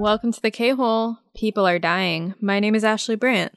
[0.00, 1.18] Welcome to the K Hole.
[1.36, 2.34] People are dying.
[2.40, 3.52] My name is Ashley Brandt.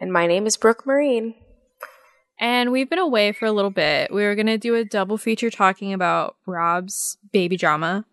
[0.00, 1.36] And my name is Brooke Marine.
[2.40, 4.12] And we've been away for a little bit.
[4.12, 8.06] We were going to do a double feature talking about Rob's baby drama,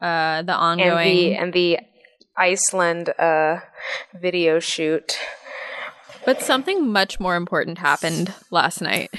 [0.00, 1.36] uh, the ongoing.
[1.36, 1.86] And the, and the
[2.34, 3.60] Iceland uh,
[4.18, 5.18] video shoot.
[6.24, 9.10] But something much more important happened last night.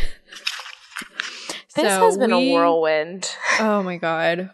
[1.75, 3.29] This so has been we, a whirlwind.
[3.59, 4.49] Oh my god.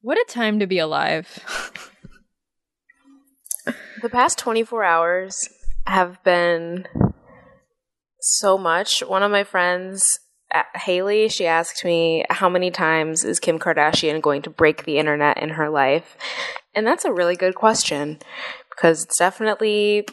[0.00, 1.44] What a time to be alive.
[4.02, 5.36] The past 24 hours
[5.86, 6.86] have been
[8.20, 9.00] so much.
[9.00, 10.04] One of my friends,
[10.54, 14.98] uh, Haley, she asked me how many times is Kim Kardashian going to break the
[14.98, 16.16] internet in her life?
[16.74, 18.18] And that's a really good question
[18.70, 20.06] because it's definitely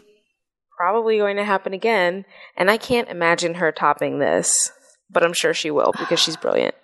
[0.77, 2.25] probably going to happen again.
[2.55, 4.71] And I can't imagine her topping this,
[5.09, 6.75] but I'm sure she will because she's brilliant.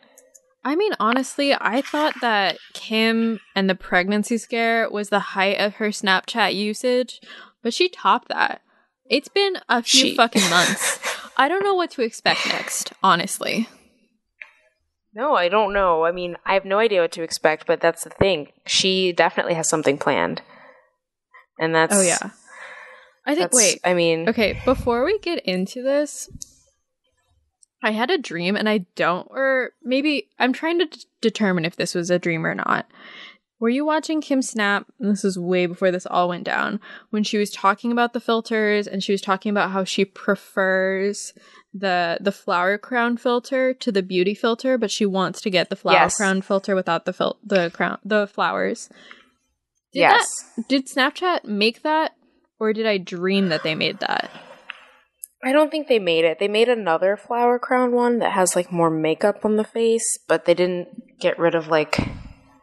[0.65, 5.75] I mean, honestly, I thought that Kim and the pregnancy scare was the height of
[5.75, 7.19] her Snapchat usage,
[7.61, 8.61] but she topped that.
[9.09, 10.99] It's been a few she- fucking months.
[11.35, 13.67] I don't know what to expect next, honestly.
[15.13, 16.05] No, I don't know.
[16.05, 18.51] I mean, I have no idea what to expect, but that's the thing.
[18.65, 20.41] She definitely has something planned.
[21.59, 22.31] And that's Oh yeah.
[23.25, 23.79] I think wait.
[23.83, 26.29] I mean, okay, before we get into this,
[27.83, 31.75] I had a dream and I don't, or maybe I'm trying to d- determine if
[31.75, 32.87] this was a dream or not.
[33.59, 34.87] Were you watching Kim Snap?
[34.99, 36.79] This is way before this all went down.
[37.11, 41.33] When she was talking about the filters and she was talking about how she prefers
[41.73, 45.75] the the flower crown filter to the beauty filter, but she wants to get the
[45.75, 46.17] flower yes.
[46.17, 48.89] crown filter without the fil- the crown the flowers.
[49.93, 50.27] Did yes.
[50.57, 52.15] That, did Snapchat make that,
[52.59, 54.29] or did I dream that they made that?
[55.43, 56.39] I don't think they made it.
[56.39, 60.45] They made another flower crown one that has like more makeup on the face, but
[60.45, 61.99] they didn't get rid of like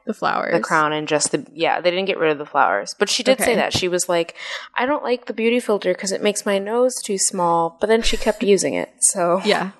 [0.06, 1.80] the flowers, the crown, and just the yeah.
[1.80, 3.44] They didn't get rid of the flowers, but she did okay.
[3.44, 4.34] say that she was like,
[4.74, 7.76] I don't like the beauty filter because it makes my nose too small.
[7.80, 9.72] But then she kept using it, so yeah.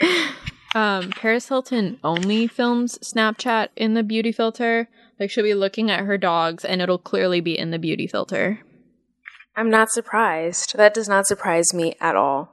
[0.74, 4.88] um, Paris Hilton only films Snapchat in the beauty filter.
[5.18, 8.60] Like she'll be looking at her dogs, and it'll clearly be in the beauty filter.
[9.56, 10.76] I'm not surprised.
[10.76, 12.50] That does not surprise me at all.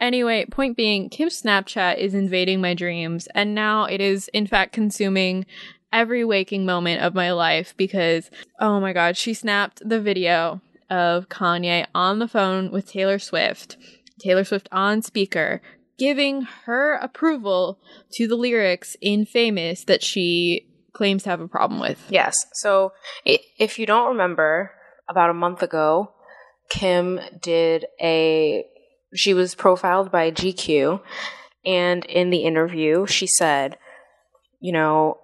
[0.00, 4.72] Anyway, point being, Kim's Snapchat is invading my dreams, and now it is, in fact,
[4.72, 5.44] consuming
[5.92, 8.30] every waking moment of my life because,
[8.60, 13.76] oh my god, she snapped the video of Kanye on the phone with Taylor Swift,
[14.20, 15.60] Taylor Swift on speaker,
[15.98, 17.80] giving her approval
[18.12, 22.06] to the lyrics in Famous that she claims to have a problem with.
[22.08, 22.34] Yes.
[22.54, 22.92] So
[23.24, 24.72] if you don't remember,
[25.08, 26.12] about a month ago,
[26.70, 28.64] Kim did a
[29.14, 31.00] she was profiled by GQ
[31.64, 33.78] and in the interview she said,
[34.60, 35.18] you know,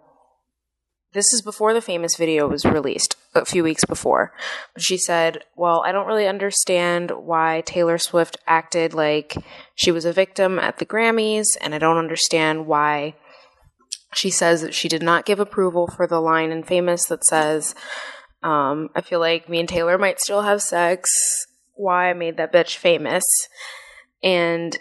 [1.15, 4.33] this is before the famous video was released a few weeks before.
[4.75, 9.37] But she said, Well, I don't really understand why Taylor Swift acted like
[9.77, 13.15] she was a victim at the Grammys, and I don't understand why
[14.13, 17.75] she says that she did not give approval for the line in Famous that says,
[18.45, 21.11] um, I feel like me and Taylor might still have sex.
[21.73, 23.25] Why I made that bitch famous.
[24.23, 24.79] And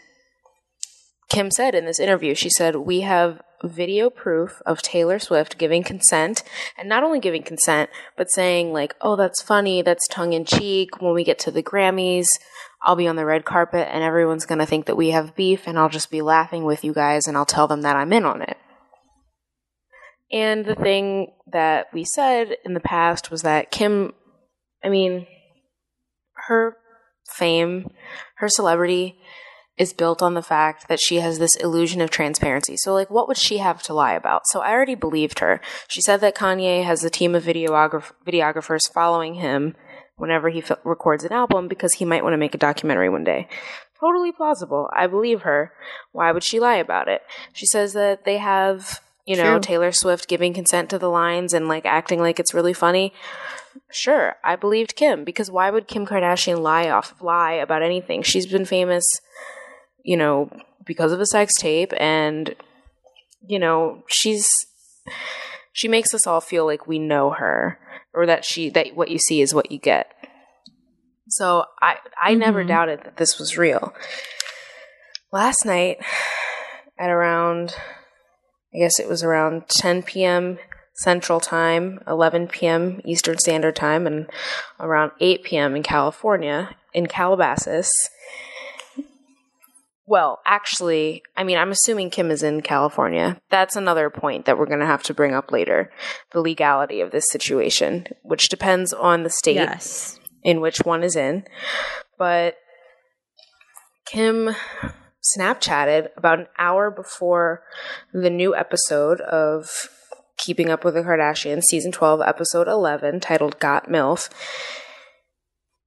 [1.30, 5.82] Kim said in this interview, she said, We have video proof of Taylor Swift giving
[5.82, 6.44] consent,
[6.78, 11.02] and not only giving consent, but saying, like, oh, that's funny, that's tongue in cheek.
[11.02, 12.26] When we get to the Grammys,
[12.82, 15.80] I'll be on the red carpet, and everyone's gonna think that we have beef, and
[15.80, 18.42] I'll just be laughing with you guys, and I'll tell them that I'm in on
[18.42, 18.58] it.
[20.32, 24.14] And the thing that we said in the past was that Kim,
[24.84, 25.28] I mean,
[26.48, 26.78] her
[27.28, 27.92] fame,
[28.38, 29.16] her celebrity
[29.78, 32.78] is built on the fact that she has this illusion of transparency.
[32.78, 34.48] So, like, what would she have to lie about?
[34.48, 35.62] So, I already believed her.
[35.88, 39.76] She said that Kanye has a team of videograph- videographers following him
[40.16, 43.24] whenever he f- records an album because he might want to make a documentary one
[43.24, 43.48] day.
[44.00, 44.90] Totally plausible.
[44.96, 45.72] I believe her.
[46.12, 47.22] Why would she lie about it?
[47.54, 49.60] She says that they have you know, True.
[49.62, 53.14] Taylor Swift giving consent to the lines and like acting like it's really funny.
[53.92, 58.22] Sure, I believed Kim because why would Kim Kardashian lie off lie about anything?
[58.22, 59.06] She's been famous,
[60.04, 60.50] you know,
[60.86, 62.56] because of a sex tape and
[63.46, 64.48] you know, she's
[65.72, 67.80] she makes us all feel like we know her
[68.14, 70.12] or that she that what you see is what you get.
[71.30, 72.40] So I I mm-hmm.
[72.40, 73.94] never doubted that this was real.
[75.32, 75.98] Last night
[77.00, 77.76] at around
[78.74, 80.58] I guess it was around 10 p.m.
[80.96, 83.02] Central Time, 11 p.m.
[83.06, 84.28] Eastern Standard Time, and
[84.80, 85.76] around 8 p.m.
[85.76, 87.90] in California, in Calabasas.
[90.06, 93.40] well, actually, I mean, I'm assuming Kim is in California.
[93.50, 95.92] That's another point that we're going to have to bring up later
[96.32, 100.20] the legality of this situation, which depends on the state Yes.
[100.44, 101.46] in which one is in.
[102.18, 102.56] But
[104.06, 104.56] Kim
[105.24, 107.64] Snapchatted about an hour before
[108.14, 109.90] the new episode of
[110.38, 114.30] Keeping Up with the Kardashians, season 12, episode 11, titled Got MILF,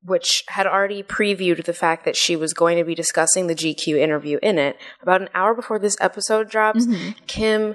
[0.03, 3.99] which had already previewed the fact that she was going to be discussing the GQ
[3.99, 4.79] interview in it.
[5.03, 7.11] About an hour before this episode drops, mm-hmm.
[7.27, 7.75] Kim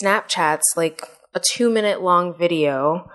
[0.00, 1.02] Snapchats like
[1.34, 3.10] a two minute long video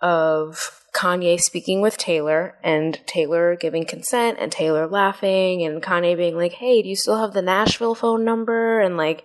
[0.00, 6.36] of Kanye speaking with Taylor and Taylor giving consent and Taylor laughing and Kanye being
[6.36, 9.24] like, "Hey, do you still have the Nashville phone number?" and like,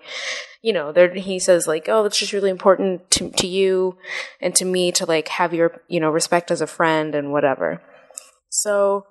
[0.61, 3.97] you know, there he says like, "Oh, it's just really important to to you
[4.41, 7.81] and to me to like have your, you know, respect as a friend and whatever."
[8.49, 9.05] So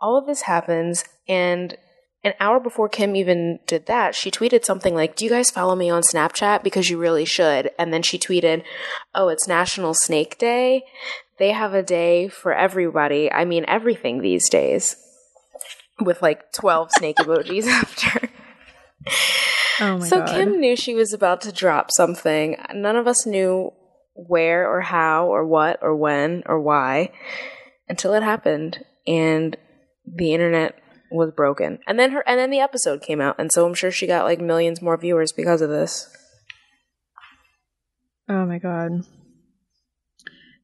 [0.00, 1.76] all of this happens and
[2.24, 5.76] an hour before Kim even did that, she tweeted something like, Do you guys follow
[5.76, 6.62] me on Snapchat?
[6.62, 7.70] Because you really should.
[7.78, 8.64] And then she tweeted,
[9.14, 10.84] Oh, it's National Snake Day.
[11.38, 13.30] They have a day for everybody.
[13.30, 14.96] I mean, everything these days.
[16.00, 18.28] With like 12 snake emojis after.
[19.80, 20.08] Oh my god.
[20.08, 20.28] so god.
[20.28, 22.56] Kim knew she was about to drop something.
[22.74, 23.72] None of us knew
[24.14, 27.12] where or how or what or when or why
[27.88, 29.56] until it happened and
[30.04, 30.74] the internet
[31.10, 31.78] was broken.
[31.86, 34.24] And then her and then the episode came out and so I'm sure she got
[34.24, 36.08] like millions more viewers because of this.
[38.28, 39.04] Oh my god.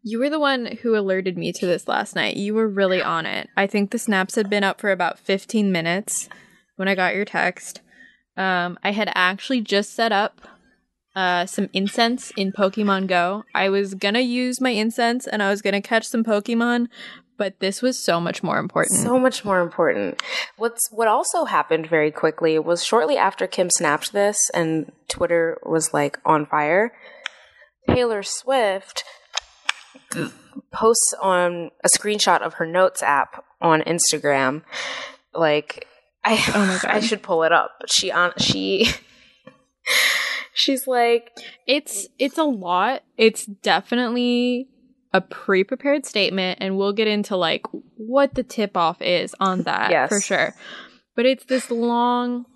[0.06, 2.36] You were the one who alerted me to this last night.
[2.36, 3.48] You were really on it.
[3.56, 6.28] I think the snaps had been up for about 15 minutes
[6.76, 7.80] when I got your text.
[8.36, 10.42] Um, I had actually just set up
[11.16, 13.44] uh, some incense in Pokemon Go.
[13.54, 16.88] I was gonna use my incense and I was gonna catch some Pokemon,
[17.38, 19.00] but this was so much more important.
[19.00, 20.22] So much more important.
[20.58, 25.94] What's what also happened very quickly was shortly after Kim snapped this and Twitter was
[25.94, 26.92] like on fire.
[27.88, 29.04] Taylor Swift
[30.70, 34.62] posts on a screenshot of her notes app on Instagram.
[35.34, 35.86] Like
[36.24, 36.80] I Oh.
[36.88, 37.72] I should pull it up.
[37.80, 38.88] But she on she
[40.52, 41.30] she's like
[41.66, 43.02] It's it's a lot.
[43.16, 44.68] It's definitely
[45.12, 47.62] a pre-prepared statement and we'll get into like
[47.96, 50.08] what the tip off is on that Yes.
[50.08, 50.54] for sure.
[51.16, 52.46] But it's this long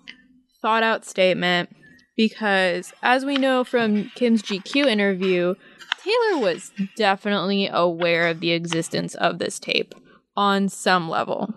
[0.61, 1.69] thought out statement
[2.17, 5.55] because as we know from Kim's GQ interview,
[6.03, 9.93] Taylor was definitely aware of the existence of this tape
[10.35, 11.53] on some level.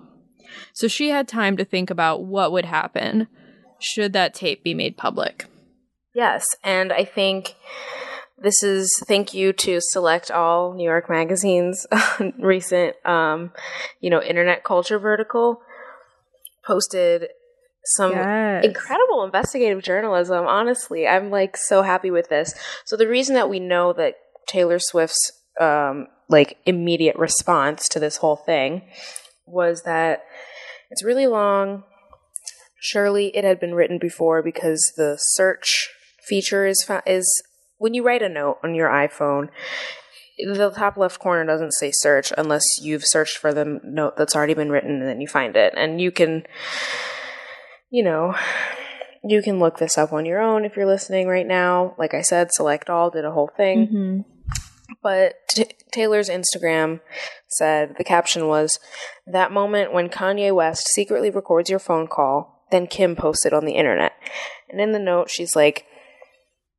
[0.72, 3.28] So she had time to think about what would happen
[3.78, 5.46] should that tape be made public.
[6.14, 7.54] Yes, and I think
[8.42, 11.86] this is thank you to Select All New York Magazine's
[12.38, 13.52] recent, um,
[14.00, 15.62] you know, internet culture vertical
[16.66, 17.28] posted
[17.84, 18.64] some Yes.
[18.64, 20.46] incredible investigative journalism.
[20.46, 22.54] Honestly, I'm like so happy with this.
[22.84, 24.16] So the reason that we know that
[24.46, 28.82] Taylor Swift's um, like immediate response to this whole thing
[29.46, 30.24] was that
[30.90, 31.84] it's really long.
[32.80, 35.90] Surely it had been written before because the search
[36.26, 37.42] feature is fa- is
[37.78, 39.48] when you write a note on your iPhone,
[40.38, 44.54] the top left corner doesn't say search unless you've searched for the note that's already
[44.54, 45.74] been written and then you find it.
[45.76, 46.44] And you can,
[47.90, 48.34] you know,
[49.24, 51.94] you can look this up on your own if you're listening right now.
[51.98, 53.86] Like I said, Select All did a whole thing.
[53.86, 54.31] Mm-hmm.
[55.02, 57.00] But t- Taylor's Instagram
[57.48, 58.78] said the caption was
[59.26, 63.74] that moment when Kanye West secretly records your phone call, then Kim posted on the
[63.74, 64.12] internet.
[64.68, 65.86] And in the note, she's like,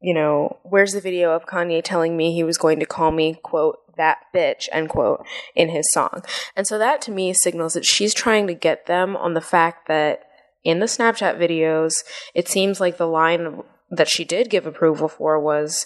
[0.02, 3.40] you know, where's the video of Kanye telling me he was going to call me,
[3.44, 5.26] quote, that bitch, end quote,
[5.56, 6.24] in his song.
[6.56, 9.88] And so that to me signals that she's trying to get them on the fact
[9.88, 10.24] that
[10.64, 11.94] in the Snapchat videos,
[12.34, 13.64] it seems like the line
[13.96, 15.86] that she did give approval for was,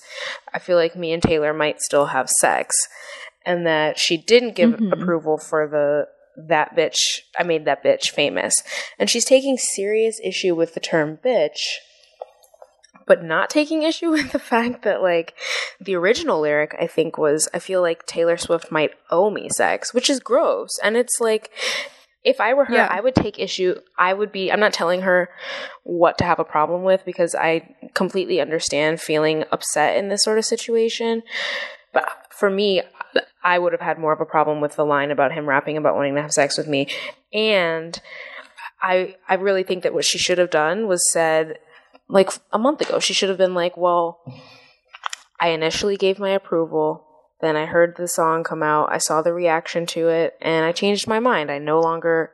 [0.53, 2.75] I feel like me and Taylor might still have sex.
[3.45, 4.91] And that she didn't give Mhm.
[4.91, 6.07] approval for the
[6.49, 8.53] that bitch, I made that bitch famous.
[8.99, 11.77] And she's taking serious issue with the term bitch
[13.07, 15.33] but not taking issue with the fact that like
[15.79, 19.93] the original lyric I think was I feel like Taylor Swift might owe me sex,
[19.93, 20.77] which is gross.
[20.83, 21.49] And it's like
[22.27, 22.87] if I were her, Yeah.
[22.91, 23.75] I would take issue.
[23.97, 25.29] I would be I'm not telling her
[25.83, 30.37] what to have a problem with because I completely understand feeling upset in this sort
[30.37, 31.23] of situation.
[31.93, 32.81] But for me,
[33.43, 35.95] I would have had more of a problem with the line about him rapping about
[35.95, 36.87] wanting to have sex with me.
[37.33, 37.99] And
[38.81, 41.57] I I really think that what she should have done was said
[42.09, 42.99] like a month ago.
[42.99, 44.19] She should have been like, "Well,
[45.39, 47.06] I initially gave my approval,
[47.41, 50.71] then I heard the song come out, I saw the reaction to it, and I
[50.71, 51.51] changed my mind.
[51.51, 52.31] I no longer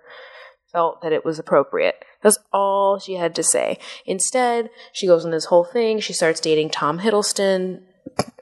[0.71, 2.03] felt that it was appropriate.
[2.21, 3.77] That's all she had to say.
[4.05, 5.99] Instead, she goes on this whole thing.
[5.99, 7.81] She starts dating Tom Hiddleston.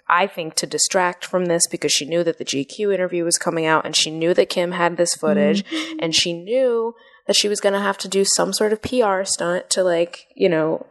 [0.08, 3.66] I think to distract from this because she knew that the GQ interview was coming
[3.66, 6.00] out and she knew that Kim had this footage mm-hmm.
[6.00, 6.94] and she knew
[7.28, 10.28] that she was going to have to do some sort of PR stunt to, like,
[10.36, 10.86] you know,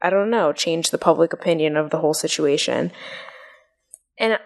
[0.00, 2.92] I don't know, change the public opinion of the whole situation.
[4.18, 4.38] And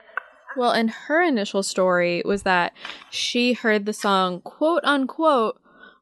[0.57, 2.73] well, and her initial story was that
[3.11, 5.61] she heard the song quote unquote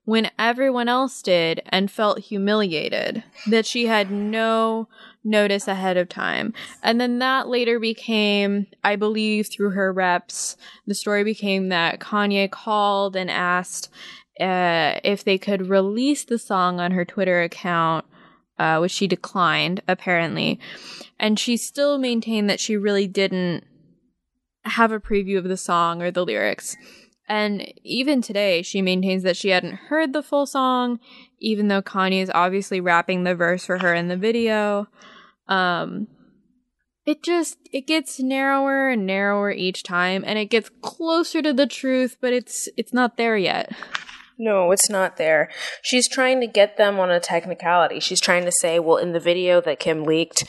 [0.09, 4.89] when everyone else did and felt humiliated that she had no
[5.23, 6.55] notice ahead of time.
[6.83, 12.51] And then that later became, I believe, through her reps, the story became that Kanye
[12.51, 13.91] called and asked
[14.41, 18.07] uh, if they could release the song on her Twitter account.
[18.59, 20.59] Uh, which she declined, apparently.
[21.21, 23.63] And she still maintained that she really didn't
[24.65, 26.77] have a preview of the song or the lyrics.
[27.29, 30.99] And even today, she maintains that she hadn't heard the full song,
[31.39, 34.89] even though Kanye is obviously rapping the verse for her in the video.
[35.47, 36.09] Um,
[37.05, 41.67] it just it gets narrower and narrower each time, and it gets closer to the
[41.67, 43.73] truth, but it's it's not there yet.
[44.39, 45.51] No, it's not there.
[45.83, 47.99] She's trying to get them on a technicality.
[47.99, 50.45] She's trying to say, well, in the video that Kim leaked,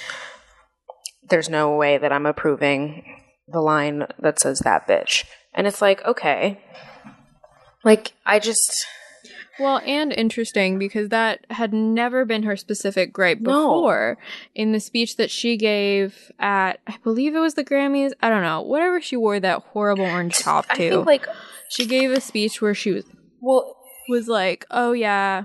[1.29, 3.03] there's no way that I'm approving
[3.51, 5.25] the line that says that bitch.
[5.53, 6.61] And it's like, okay.
[7.83, 8.85] Like, I just.
[9.59, 14.17] Well, and interesting because that had never been her specific gripe before.
[14.17, 14.25] No.
[14.55, 18.43] In the speech that she gave at, I believe it was the Grammys, I don't
[18.43, 20.73] know, whatever she wore that horrible orange top to.
[20.73, 21.27] I think, like,
[21.69, 23.03] she gave a speech where she was,
[23.41, 23.75] well,
[24.07, 25.43] was like, oh yeah,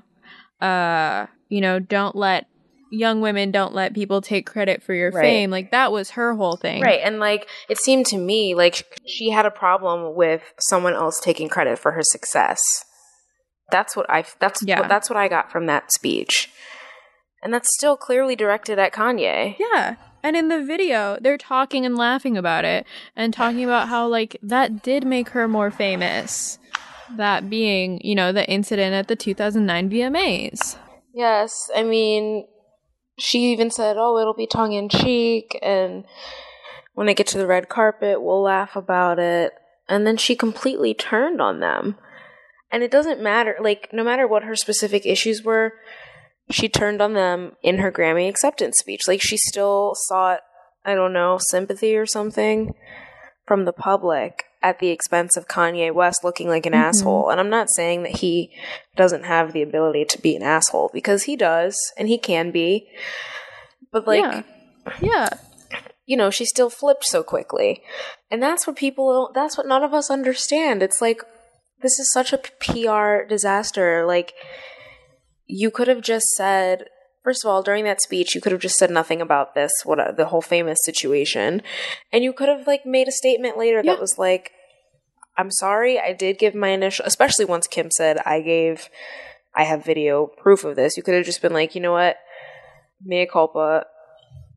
[0.60, 2.46] uh, you know, don't let
[2.94, 5.22] young women don't let people take credit for your right.
[5.22, 5.50] fame.
[5.50, 6.82] Like that was her whole thing.
[6.82, 7.00] Right.
[7.02, 11.48] And like it seemed to me like she had a problem with someone else taking
[11.48, 12.60] credit for her success.
[13.70, 14.80] That's what I that's yeah.
[14.80, 16.50] what, that's what I got from that speech.
[17.42, 19.56] And that's still clearly directed at Kanye.
[19.58, 19.96] Yeah.
[20.22, 24.38] And in the video, they're talking and laughing about it and talking about how like
[24.42, 26.58] that did make her more famous.
[27.16, 30.78] That being, you know, the incident at the 2009 VMAs.
[31.14, 32.46] Yes, I mean,
[33.18, 36.04] she even said, "Oh, it'll be tongue in cheek, and
[36.94, 39.54] when I get to the red carpet, we'll laugh about it."
[39.88, 41.96] And then she completely turned on them.
[42.70, 45.74] And it doesn't matter, like, no matter what her specific issues were,
[46.50, 49.02] she turned on them in her Grammy acceptance speech.
[49.06, 50.40] Like, she still sought,
[50.84, 52.74] I don't know, sympathy or something
[53.46, 56.82] from the public at the expense of Kanye West looking like an mm-hmm.
[56.82, 57.28] asshole.
[57.28, 58.50] And I'm not saying that he
[58.96, 62.88] doesn't have the ability to be an asshole because he does and he can be.
[63.92, 64.42] But like yeah.
[65.00, 65.28] yeah.
[66.06, 67.82] You know, she still flipped so quickly.
[68.30, 70.82] And that's what people that's what none of us understand.
[70.82, 71.22] It's like
[71.82, 74.06] this is such a PR disaster.
[74.06, 74.32] Like
[75.46, 76.86] you could have just said
[77.22, 79.98] First of all, during that speech, you could have just said nothing about this, what
[79.98, 81.62] uh, the whole famous situation,
[82.12, 83.92] and you could have like made a statement later yeah.
[83.92, 84.52] that was like,
[85.36, 88.88] "I'm sorry, I did give my initial." Especially once Kim said, "I gave,
[89.54, 92.16] I have video proof of this." You could have just been like, "You know what,
[93.02, 93.86] mea culpa."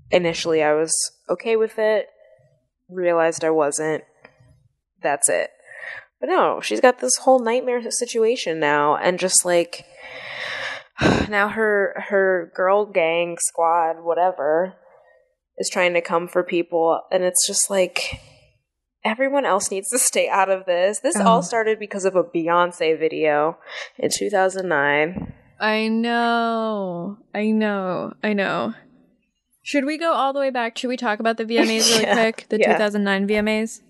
[0.09, 0.93] Initially, I was
[1.29, 2.07] okay with it.
[2.89, 4.03] Realized I wasn't.
[5.01, 5.51] That's it.
[6.19, 9.85] But no, she's got this whole nightmare situation now, and just like
[11.29, 14.75] now her her girl gang squad whatever
[15.57, 18.19] is trying to come for people and it's just like
[19.03, 21.23] everyone else needs to stay out of this this oh.
[21.23, 23.57] all started because of a beyonce video
[23.97, 28.73] in 2009 i know i know i know
[29.63, 32.13] should we go all the way back should we talk about the vmas really yeah.
[32.13, 32.73] quick the yeah.
[32.73, 33.81] 2009 vmas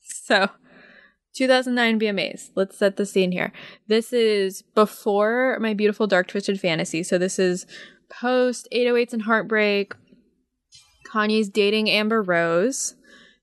[0.00, 0.48] so
[1.34, 2.50] 2009 VMAs.
[2.54, 3.52] Let's set the scene here.
[3.88, 7.02] This is before My Beautiful Dark Twisted Fantasy.
[7.02, 7.66] So this is
[8.10, 9.94] post 808s and Heartbreak.
[11.10, 12.94] Kanye's dating Amber Rose.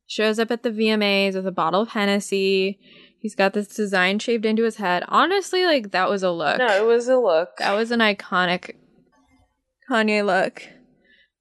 [0.10, 2.80] Shows up at the VMAs with a bottle of Hennessy.
[3.20, 5.04] He's got this design shaved into his head.
[5.08, 6.58] Honestly, like that was a look.
[6.58, 7.58] No, it was a look.
[7.60, 8.74] That was an iconic
[9.88, 10.64] Kanye look.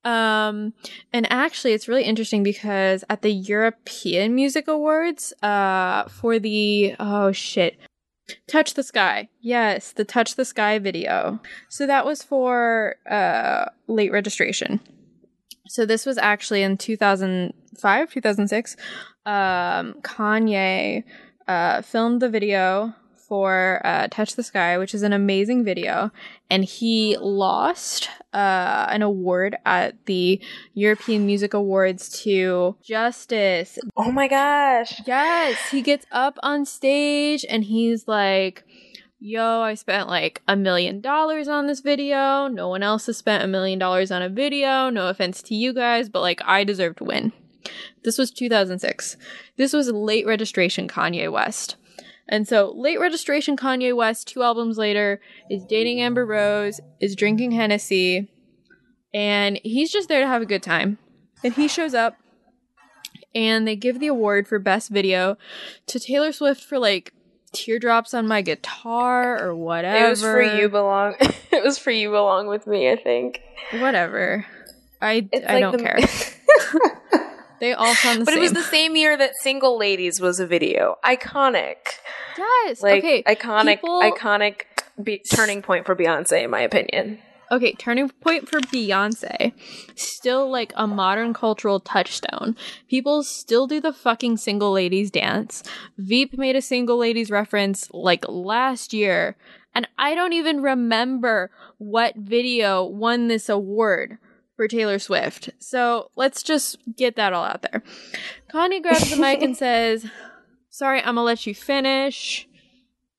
[0.04, 0.74] Um,
[1.14, 7.32] and actually, it's really interesting because at the European Music Awards, uh, for the oh
[7.32, 7.78] shit,
[8.48, 11.40] Touch the Sky, yes, the Touch the Sky video.
[11.70, 14.80] So that was for uh late registration.
[15.68, 18.76] So this was actually in 2005, 2006.
[19.26, 21.04] Um, Kanye
[21.46, 22.94] uh, filmed the video
[23.28, 26.10] for uh, Touch the Sky, which is an amazing video.
[26.48, 30.40] And he lost uh, an award at the
[30.72, 33.78] European Music Awards to Justice.
[33.96, 35.02] Oh my gosh.
[35.06, 35.58] Yes.
[35.70, 38.64] He gets up on stage and he's like,
[39.18, 42.48] yo, I spent like a million dollars on this video.
[42.48, 44.90] No one else has spent a million dollars on a video.
[44.90, 47.32] No offense to you guys, but like I deserve to win.
[48.04, 49.16] This was 2006.
[49.56, 51.76] This was late registration Kanye West.
[52.28, 55.20] And so, late registration Kanye West, two albums later,
[55.50, 58.30] is dating Amber Rose, is drinking Hennessy,
[59.14, 60.98] and he's just there to have a good time.
[61.42, 62.18] And he shows up,
[63.34, 65.38] and they give the award for Best Video
[65.86, 67.14] to Taylor Swift for like
[67.52, 70.06] teardrops on my guitar or whatever.
[70.06, 71.14] It was for you belong.
[71.20, 72.90] it was for you belong with me.
[72.90, 73.40] I think.
[73.72, 74.46] Whatever.
[75.00, 77.22] I it's I like don't the- care.
[77.60, 78.34] they all sound the but same.
[78.34, 80.96] But it was the same year that Single Ladies was a video.
[81.04, 81.76] Iconic.
[82.36, 82.82] Yes.
[82.82, 83.22] Like okay.
[83.24, 84.62] iconic, people- iconic
[85.02, 87.18] be- turning point for Beyonce, in my opinion.
[87.50, 89.52] Okay, turning point for Beyonce.
[89.94, 92.56] Still like a modern cultural touchstone.
[92.88, 95.62] People still do the fucking single ladies dance.
[95.96, 99.36] Veep made a single ladies reference like last year,
[99.74, 104.18] and I don't even remember what video won this award
[104.56, 105.50] for Taylor Swift.
[105.58, 107.82] So let's just get that all out there.
[108.52, 110.04] Kanye grabs the mic and says,
[110.68, 112.46] Sorry, I'm gonna let you finish,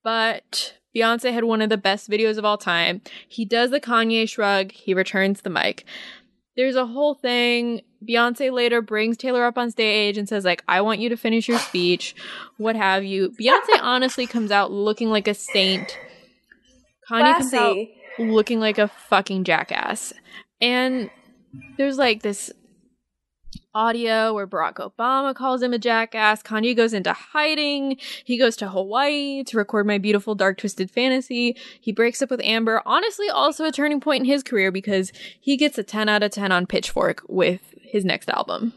[0.03, 3.01] but Beyonce had one of the best videos of all time.
[3.27, 5.85] He does the Kanye shrug, he returns the mic.
[6.55, 7.81] There's a whole thing.
[8.07, 11.47] Beyonce later brings Taylor up on stage and says, like, I want you to finish
[11.47, 12.15] your speech,
[12.57, 13.33] what have you.
[13.39, 15.97] Beyonce honestly comes out looking like a saint.
[17.09, 17.39] Kanye Classy.
[17.39, 17.77] comes out
[18.25, 20.13] looking like a fucking jackass.
[20.61, 21.09] And
[21.77, 22.51] there's like this
[23.73, 26.41] audio where Barack Obama calls him a jackass.
[26.41, 27.97] Kanye goes into hiding.
[28.23, 31.55] He goes to Hawaii to record My Beautiful Dark Twisted Fantasy.
[31.79, 32.81] He breaks up with Amber.
[32.85, 36.31] Honestly, also a turning point in his career because he gets a 10 out of
[36.31, 38.73] 10 on Pitchfork with his next album.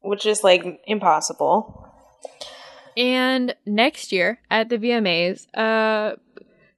[0.00, 1.78] Which is like impossible.
[2.96, 6.16] And next year at the VMAs, uh,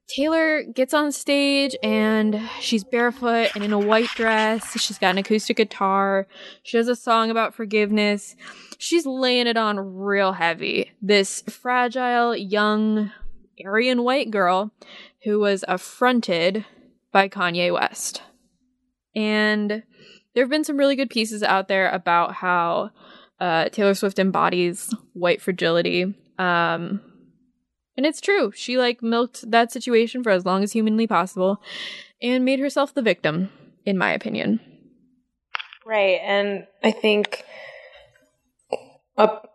[0.07, 4.79] Taylor gets on stage and she's barefoot and in a white dress.
[4.79, 6.27] She's got an acoustic guitar.
[6.63, 8.35] She has a song about forgiveness.
[8.77, 10.91] She's laying it on real heavy.
[11.01, 13.11] This fragile, young,
[13.63, 14.71] Aryan white girl
[15.23, 16.65] who was affronted
[17.11, 18.21] by Kanye West.
[19.15, 19.83] And
[20.33, 22.91] there have been some really good pieces out there about how
[23.39, 26.13] uh, Taylor Swift embodies white fragility.
[26.37, 27.01] Um,
[27.97, 28.51] and it's true.
[28.55, 31.61] She like milked that situation for as long as humanly possible
[32.21, 33.49] and made herself the victim,
[33.85, 34.59] in my opinion.
[35.85, 36.19] Right.
[36.23, 37.43] And I think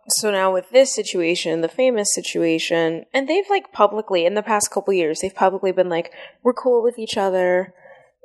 [0.07, 4.71] so now with this situation, the famous situation, and they've like publicly in the past
[4.71, 6.11] couple years, they've publicly been like,
[6.43, 7.73] we're cool with each other.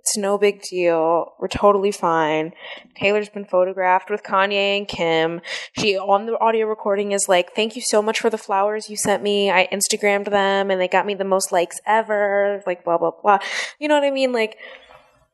[0.07, 1.33] It's no big deal.
[1.41, 2.53] We're totally fine.
[2.95, 5.41] Taylor's been photographed with Kanye and Kim.
[5.77, 8.97] She on the audio recording is like, "Thank you so much for the flowers you
[8.97, 9.51] sent me.
[9.51, 13.41] I Instagrammed them and they got me the most likes ever." Like blah blah blah.
[13.81, 14.33] You know what I mean?
[14.33, 14.59] Like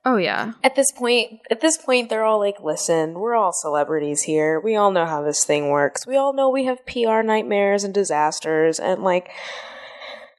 [0.07, 0.53] Oh yeah.
[0.65, 4.59] At this point, at this point they're all like, "Listen, we're all celebrities here.
[4.59, 6.07] We all know how this thing works.
[6.07, 9.29] We all know we have PR nightmares and disasters and like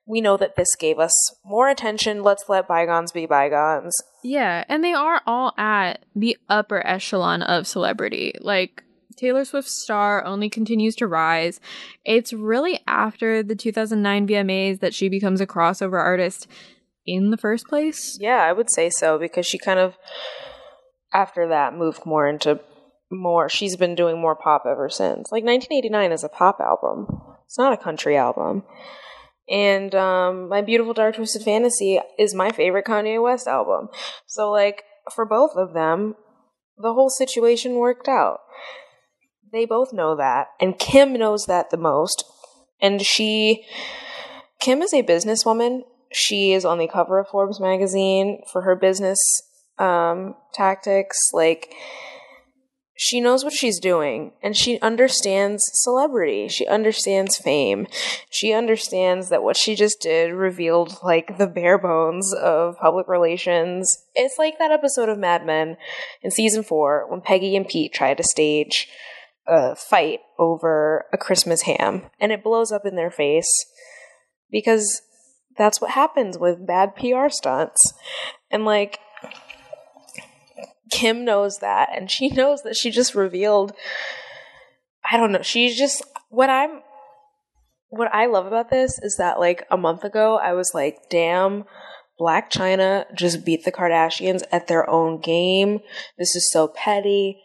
[0.06, 1.14] we know that this gave us
[1.46, 2.24] more attention.
[2.24, 3.96] Let's let bygones be bygones.
[4.24, 8.34] Yeah, and they are all at the upper echelon of celebrity.
[8.40, 8.84] Like
[9.16, 11.60] Taylor Swift's star only continues to rise.
[12.04, 16.48] It's really after the 2009 VMAs that she becomes a crossover artist
[17.06, 18.18] in the first place.
[18.20, 19.96] Yeah, I would say so because she kind of
[21.14, 22.60] after that moved more into
[23.12, 25.32] more she's been doing more pop ever since.
[25.32, 27.08] Like 1989 is a pop album.
[27.46, 28.64] It's not a country album.
[29.50, 33.90] And um, My Beautiful Dark Twisted Fantasy is my favorite Kanye West album.
[34.26, 36.16] So, like, for both of them,
[36.78, 38.40] the whole situation worked out.
[39.52, 42.24] They both know that, and Kim knows that the most.
[42.82, 43.66] And she,
[44.60, 45.82] Kim is a businesswoman.
[46.12, 49.20] She is on the cover of Forbes magazine for her business
[49.78, 51.18] um, tactics.
[51.34, 51.74] Like,
[52.96, 56.48] she knows what she's doing and she understands celebrity.
[56.48, 57.88] She understands fame.
[58.30, 63.98] She understands that what she just did revealed like the bare bones of public relations.
[64.14, 65.78] It's like that episode of Mad Men
[66.22, 68.88] in season four when Peggy and Pete try to stage
[69.48, 73.66] a fight over a Christmas ham and it blows up in their face
[74.52, 75.02] because
[75.58, 77.82] that's what happens with bad PR stunts.
[78.52, 79.00] And like,
[80.94, 83.74] Kim knows that, and she knows that she just revealed.
[85.10, 85.42] I don't know.
[85.42, 86.82] She's just what I'm.
[87.90, 91.66] What I love about this is that like a month ago, I was like, "Damn,
[92.20, 95.80] Blac Chyna just beat the Kardashians at their own game.
[96.18, 97.42] This is so petty."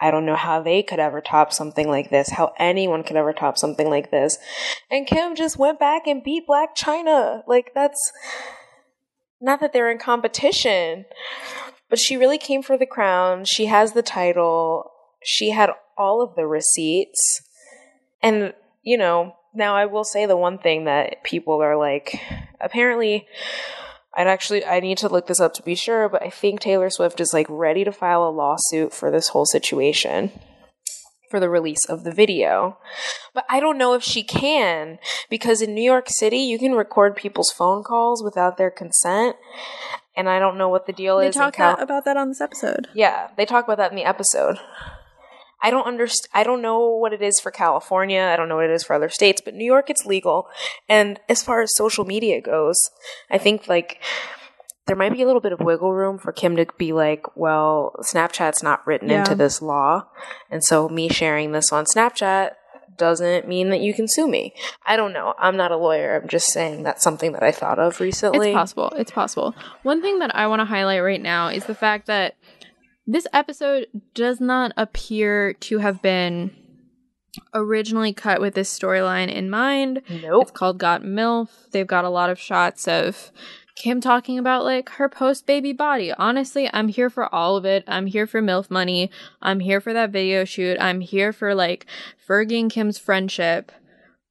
[0.00, 3.32] I don't know how they could ever top something like this, how anyone could ever
[3.32, 4.36] top something like this.
[4.90, 7.44] And Kim just went back and beat Blac Chyna.
[7.46, 8.12] Like, that's
[9.40, 11.04] not that they're in competition,
[11.92, 13.44] but she really came for the crown.
[13.44, 14.90] She has the title,
[15.22, 17.42] she had all of the receipts.
[18.22, 22.18] And, you know, now I will say the one thing that people are like,
[22.62, 23.26] apparently,
[24.16, 26.88] I'd actually I need to look this up to be sure, but I think Taylor
[26.88, 30.32] Swift is like ready to file a lawsuit for this whole situation
[31.30, 32.78] for the release of the video.
[33.34, 37.16] But I don't know if she can because in New York City you can record
[37.16, 39.36] people's phone calls without their consent.
[40.16, 41.34] And I don't know what the deal They is.
[41.34, 42.88] They talk Cal- about that on this episode.
[42.94, 44.58] yeah, they talk about that in the episode.
[45.64, 48.20] I don't underst- I don't know what it is for California.
[48.32, 50.48] I don't know what it is for other states, but New York it's legal.
[50.88, 52.76] And as far as social media goes,
[53.30, 54.02] I think like
[54.86, 57.94] there might be a little bit of wiggle room for Kim to be like, well,
[58.00, 59.20] Snapchat's not written Yeah.
[59.20, 60.06] into this law,
[60.50, 62.50] and so me sharing this on Snapchat
[62.96, 64.54] doesn't mean that you can sue me.
[64.86, 65.34] I don't know.
[65.38, 66.16] I'm not a lawyer.
[66.16, 68.50] I'm just saying that's something that I thought of recently.
[68.50, 68.92] It's possible.
[68.96, 69.54] It's possible.
[69.82, 72.36] One thing that I want to highlight right now is the fact that
[73.06, 76.52] this episode does not appear to have been
[77.54, 80.02] originally cut with this storyline in mind.
[80.08, 80.42] Nope.
[80.42, 81.70] It's called Got MILF.
[81.70, 83.32] They've got a lot of shots of
[83.74, 86.12] Kim talking about like her post baby body.
[86.12, 87.84] Honestly, I'm here for all of it.
[87.86, 89.10] I'm here for MILF money.
[89.40, 90.76] I'm here for that video shoot.
[90.80, 91.86] I'm here for like
[92.28, 93.72] Fergie and Kim's friendship.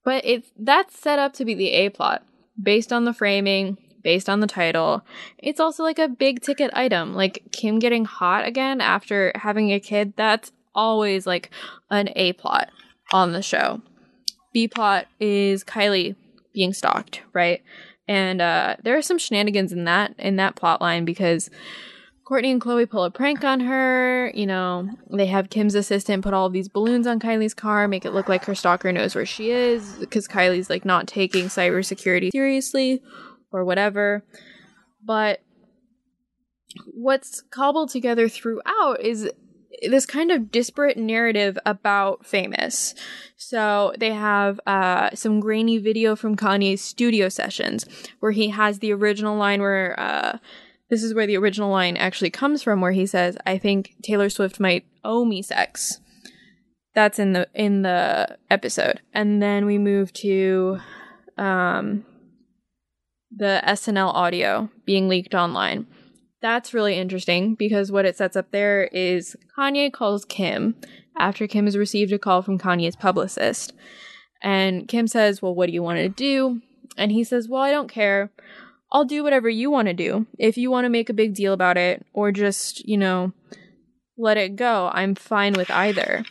[0.03, 2.23] But it's that's set up to be the A plot
[2.61, 5.03] based on the framing, based on the title.
[5.37, 7.13] It's also like a big ticket item.
[7.13, 11.49] Like Kim getting hot again after having a kid, that's always like
[11.89, 12.69] an A plot
[13.11, 13.81] on the show.
[14.53, 16.15] B plot is Kylie
[16.53, 17.61] being stalked, right?
[18.11, 21.49] And uh, there are some shenanigans in that in that plot line because
[22.25, 24.33] Kourtney and Khloé pull a prank on her.
[24.35, 28.11] You know, they have Kim's assistant put all these balloons on Kylie's car, make it
[28.11, 33.01] look like her stalker knows where she is because Kylie's like not taking cybersecurity seriously
[33.53, 34.25] or whatever.
[35.01, 35.39] But
[36.93, 39.31] what's cobbled together throughout is
[39.89, 42.93] this kind of disparate narrative about famous.
[43.37, 47.85] So they have uh, some grainy video from Kanye's studio sessions
[48.19, 50.37] where he has the original line where uh,
[50.89, 54.29] this is where the original line actually comes from, where he says, "I think Taylor
[54.29, 55.99] Swift might owe me sex."
[56.93, 60.79] That's in the in the episode, and then we move to
[61.37, 62.05] um,
[63.31, 65.87] the SNL audio being leaked online.
[66.41, 70.75] That's really interesting because what it sets up there is Kanye calls Kim
[71.17, 73.73] after Kim has received a call from Kanye's publicist.
[74.41, 76.61] And Kim says, Well, what do you want to do?
[76.97, 78.31] And he says, Well, I don't care.
[78.91, 80.25] I'll do whatever you want to do.
[80.37, 83.31] If you want to make a big deal about it or just, you know,
[84.17, 86.25] let it go, I'm fine with either.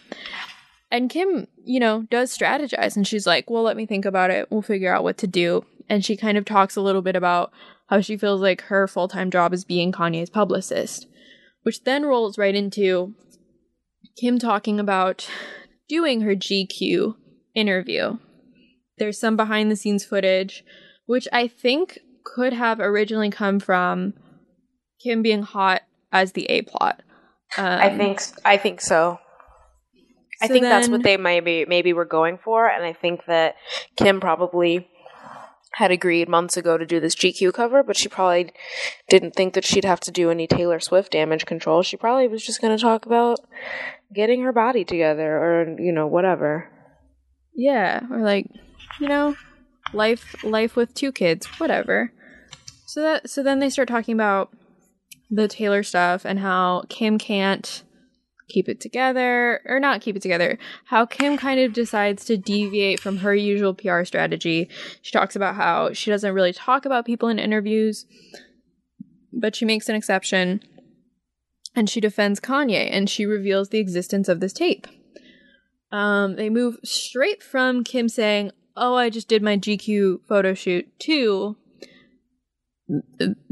[0.91, 4.51] And Kim, you know, does strategize and she's like, Well, let me think about it.
[4.51, 5.65] We'll figure out what to do.
[5.89, 7.53] And she kind of talks a little bit about
[7.91, 11.07] how she feels like her full time job is being Kanye's publicist,
[11.63, 13.15] which then rolls right into
[14.19, 15.29] Kim talking about
[15.89, 17.17] doing her GQ
[17.55, 18.19] interview.
[18.99, 20.65] There's some behind the scenes footage,
[21.07, 24.15] which I think could have originally come from
[25.03, 27.03] Kim being hot as the A plot.
[27.59, 29.19] Um, I think I think so.
[30.41, 33.57] I so think that's what they maybe maybe were going for, and I think that
[33.97, 34.89] Kim probably
[35.81, 38.53] had agreed months ago to do this GQ cover, but she probably
[39.09, 41.83] didn't think that she'd have to do any Taylor Swift damage control.
[41.83, 43.39] She probably was just going to talk about
[44.15, 46.71] getting her body together, or you know whatever.
[47.55, 48.47] Yeah, or like,
[49.01, 49.35] you know,
[49.95, 52.13] life life with two kids, whatever.
[52.85, 54.51] So that so then they start talking about
[55.31, 57.85] the Taylor stuff and how Kim can't
[58.51, 60.59] keep it together or not keep it together.
[60.87, 64.69] How Kim kind of decides to deviate from her usual PR strategy.
[65.01, 68.07] She talks about how she doesn't really talk about people in interviews,
[69.33, 70.61] but she makes an exception
[71.75, 74.87] and she defends Kanye and she reveals the existence of this tape.
[75.93, 80.87] Um, they move straight from Kim saying, "Oh, I just did my GQ photo shoot,"
[81.01, 81.57] to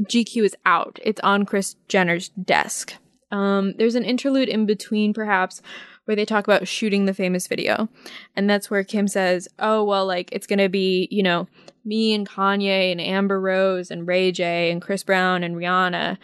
[0.01, 0.99] GQ is out.
[1.03, 2.95] It's on Kris Jenner's desk.
[3.31, 5.61] Um, there's an interlude in between, perhaps,
[6.05, 7.89] where they talk about shooting the famous video,
[8.35, 11.47] and that's where Kim says, "Oh, well, like it's gonna be, you know,
[11.85, 16.17] me and Kanye and Amber Rose and Ray J and Chris Brown and Rihanna."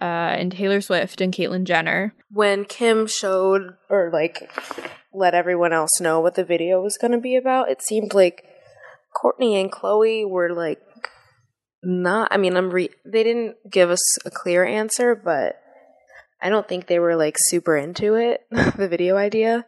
[0.00, 2.14] Uh, and Taylor Swift and Caitlyn Jenner.
[2.30, 4.50] When Kim showed or like
[5.12, 8.44] let everyone else know what the video was going to be about, it seemed like
[9.14, 10.80] Kourtney and Khloé were like
[11.82, 12.28] not.
[12.30, 15.59] I mean, I'm re- they didn't give us a clear answer, but
[16.42, 19.66] I don't think they were like super into it, the video idea.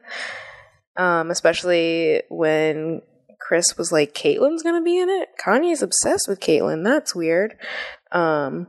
[0.97, 3.03] Um, especially when
[3.41, 5.31] Kris was like, Caitlyn's gonna be in it.
[5.45, 6.85] Kanye's obsessed with Caitlyn.
[6.85, 7.57] That's weird.
[8.11, 8.69] Um,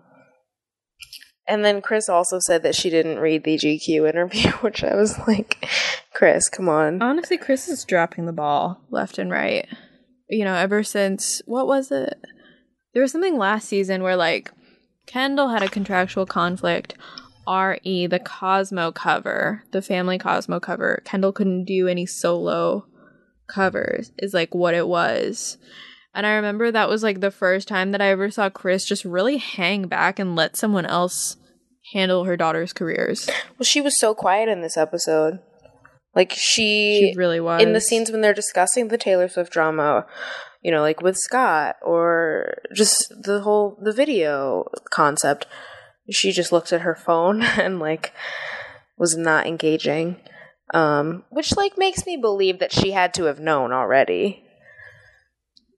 [1.47, 5.19] and then Kris also said that she didn't read the GQ interview, which I was
[5.27, 5.67] like,
[6.13, 7.01] Kris, come on.
[7.01, 9.67] Honestly, Kris is dropping the ball left and right.
[10.29, 12.19] You know, ever since what was it?
[12.93, 14.51] There was something last season where like
[15.05, 16.95] Kendall had a contractual conflict.
[17.47, 22.85] RE, the Cosmo cover, the family Cosmo cover, Kendall couldn't do any solo
[23.47, 25.57] covers, is like what it was.
[26.15, 29.03] And I remember that was like the first time that I ever saw Kris just
[29.03, 31.37] really hang back and let someone else
[31.93, 33.27] handle her daughter's careers.
[33.57, 35.39] Well, she was so quiet in this episode.
[36.15, 37.61] Like she, She really was.
[37.61, 40.05] in the scenes when they're discussing the Taylor Swift drama,
[40.61, 45.47] you know, like with Scott or just the whole the video concept,
[46.09, 48.13] she just looked at her phone and like
[48.97, 50.17] was not engaging.
[50.73, 54.43] Um, which like makes me believe that she had to have known already.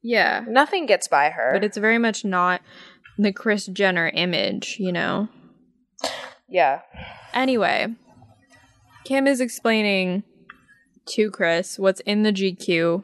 [0.02, 0.46] Yeah.
[0.48, 1.52] Nothing gets by her.
[1.54, 2.62] But it's very much not
[3.18, 5.28] the Kris Jenner image, you know?
[6.48, 6.82] yeah.
[7.34, 7.96] Anyway,
[9.04, 10.24] Kim is explaining
[11.08, 13.04] to Kris what's in the GQ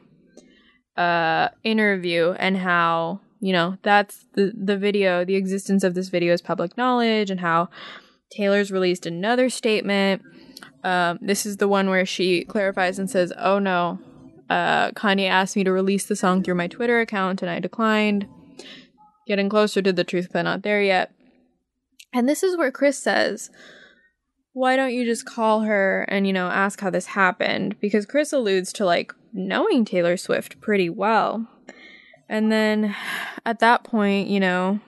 [0.96, 6.32] uh interview and how, you know, that's the the video, the existence of this video
[6.32, 7.68] is public knowledge and how
[8.30, 10.22] Taylor's released another statement.
[10.84, 13.98] Um, this is the one where she clarifies and says, "Oh no,
[14.48, 18.28] uh, Kanye asked me to release the song through my Twitter account and I declined.
[19.26, 21.12] Getting closer to the truth, but not there yet."
[22.14, 23.50] And this is where Kris says,
[24.52, 27.80] why don't you just call her and, you know, ask how this happened?
[27.80, 31.48] Because Kris alludes to, like, knowing Taylor Swift pretty well.
[32.32, 32.96] And then
[33.44, 34.80] at that point, you know,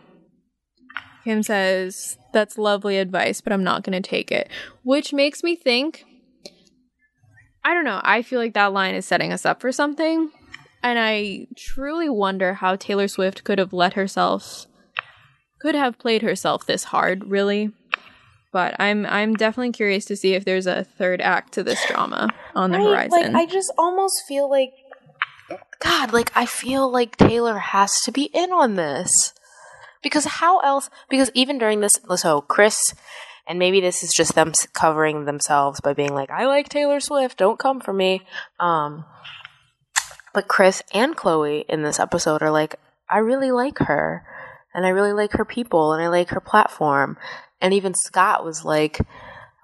[1.25, 4.49] Kim says, that's lovely advice, but I'm not going to take it.
[4.83, 6.07] Which makes me think,
[7.63, 10.31] I don't know, I feel like that line is setting us up for something.
[10.83, 14.65] And I truly wonder how Taylor Swift could have let herself,
[15.61, 17.75] could have played herself this hard, really
[18.55, 22.29] but I'm I'm definitely curious to see if there's a third act to this drama
[22.55, 23.33] on the Right, horizon.
[23.33, 24.71] Like I just almost feel like
[25.81, 29.35] God, like I feel like Taylor has to be in on this.
[30.03, 32.79] Because how else because even during this so Kris,
[33.47, 37.39] and maybe this is just them covering themselves by being like I like Taylor Swift,
[37.39, 38.23] don't come for me.
[38.61, 39.05] Um
[40.33, 42.77] but Kris and Khloé in this episode are like
[43.09, 44.25] I really like her
[44.75, 47.17] and I really like her people and I like her platform.
[47.61, 48.99] And even Scott was like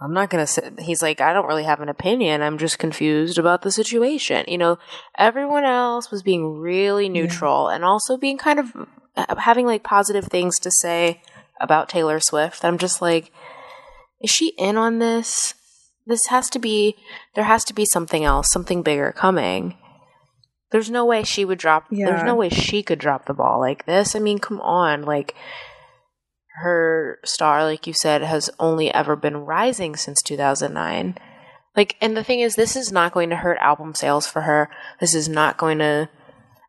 [0.03, 2.41] I'm not going to say, he's like, I don't really have an opinion.
[2.41, 4.47] I'm just confused about the situation.
[4.49, 4.79] You know,
[5.19, 8.73] everyone else was being really neutral and also being kind of
[9.17, 11.21] uh, having like positive things to say
[11.61, 12.65] about Taylor Swift.
[12.65, 13.31] I'm just like,
[14.23, 15.53] is she in on this?
[16.07, 16.97] This has to be,
[17.35, 19.77] there has to be something else, something bigger coming.
[20.73, 23.85] There's no way she would drop, there's no way she could drop the ball like
[23.85, 24.17] this.
[24.17, 25.03] I mean, come on.
[25.03, 25.35] Like,
[26.63, 31.17] her star, like you said, has only ever been rising since 2009.
[31.77, 34.69] Like, and the thing is, this is not going to hurt album sales for her.
[35.01, 36.09] This is not going to.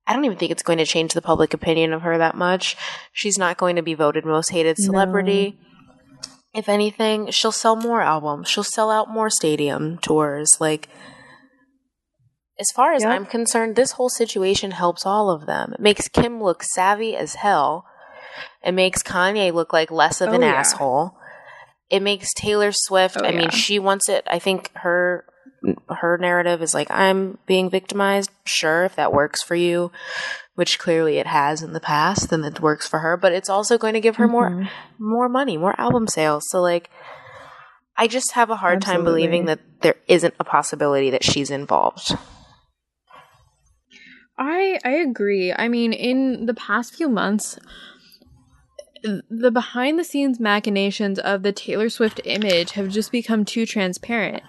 [0.08, 2.76] I don't even think it's going to change the public opinion of her that much.
[3.14, 5.60] She's not going to be voted most hated celebrity.
[6.54, 8.50] If anything, she'll sell more albums.
[8.50, 10.58] She'll sell out more stadium tours.
[10.60, 10.90] Like,
[12.60, 13.12] as far as Yep.
[13.12, 15.74] I'm concerned, this whole situation helps all of them.
[15.74, 17.86] It makes Kim look savvy as hell.
[18.64, 20.54] It makes Kanye look like less of Oh, an yeah.
[20.60, 21.16] asshole.
[21.90, 23.18] It makes Taylor Swift.
[23.20, 24.26] Oh, I mean, she wants it.
[24.30, 25.26] I think her
[25.90, 28.32] her narrative is like I'm being victimized.
[28.46, 29.92] Sure, if that works for you,
[30.56, 33.18] which clearly it has in the past, then it works for her.
[33.18, 34.70] But it's also going to give her more Mhm.
[34.98, 36.50] more money, more album sales.
[36.50, 36.90] So like,
[37.98, 42.16] I just have a hard time believing that there isn't a possibility that she's involved.
[44.38, 45.54] I I agree.
[45.54, 47.60] I mean, in the past few months,
[49.04, 54.44] the behind the scenes machinations of the Taylor Swift image have just become too transparent.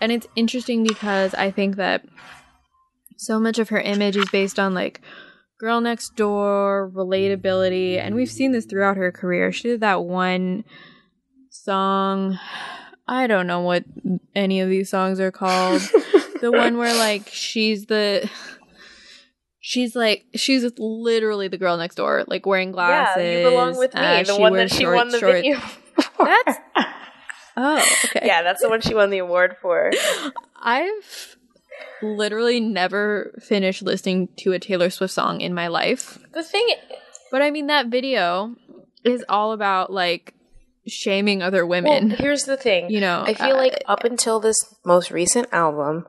[0.00, 2.04] And it's interesting because I think that
[3.16, 5.00] so much of her image is based on like
[5.58, 9.52] girl next door, relatability, and we've seen this throughout her career.
[9.52, 10.64] She did that one
[11.50, 12.38] song.
[13.06, 13.84] I don't know what
[14.34, 15.82] any of these songs are called.
[16.40, 18.28] the one where like she's the
[19.62, 23.22] she's like she's literally the girl next door, like wearing glasses.
[23.22, 24.00] Yeah, you belong with me.
[24.00, 25.58] uh, the one that she short- won the short- video.
[26.18, 26.58] That's
[27.56, 28.26] oh okay.
[28.26, 29.90] yeah, that's the one she won the award for.
[30.60, 31.36] I've
[32.02, 36.18] literally never finished listening to a Taylor Swift song in my life.
[36.32, 36.66] The thing,
[37.30, 38.54] But I mean, that video
[39.04, 40.34] is all about like
[40.86, 42.10] shaming other Well, women.
[42.10, 42.90] here's the thing.
[42.90, 46.06] you know, I feel uh, like up until this most recent album,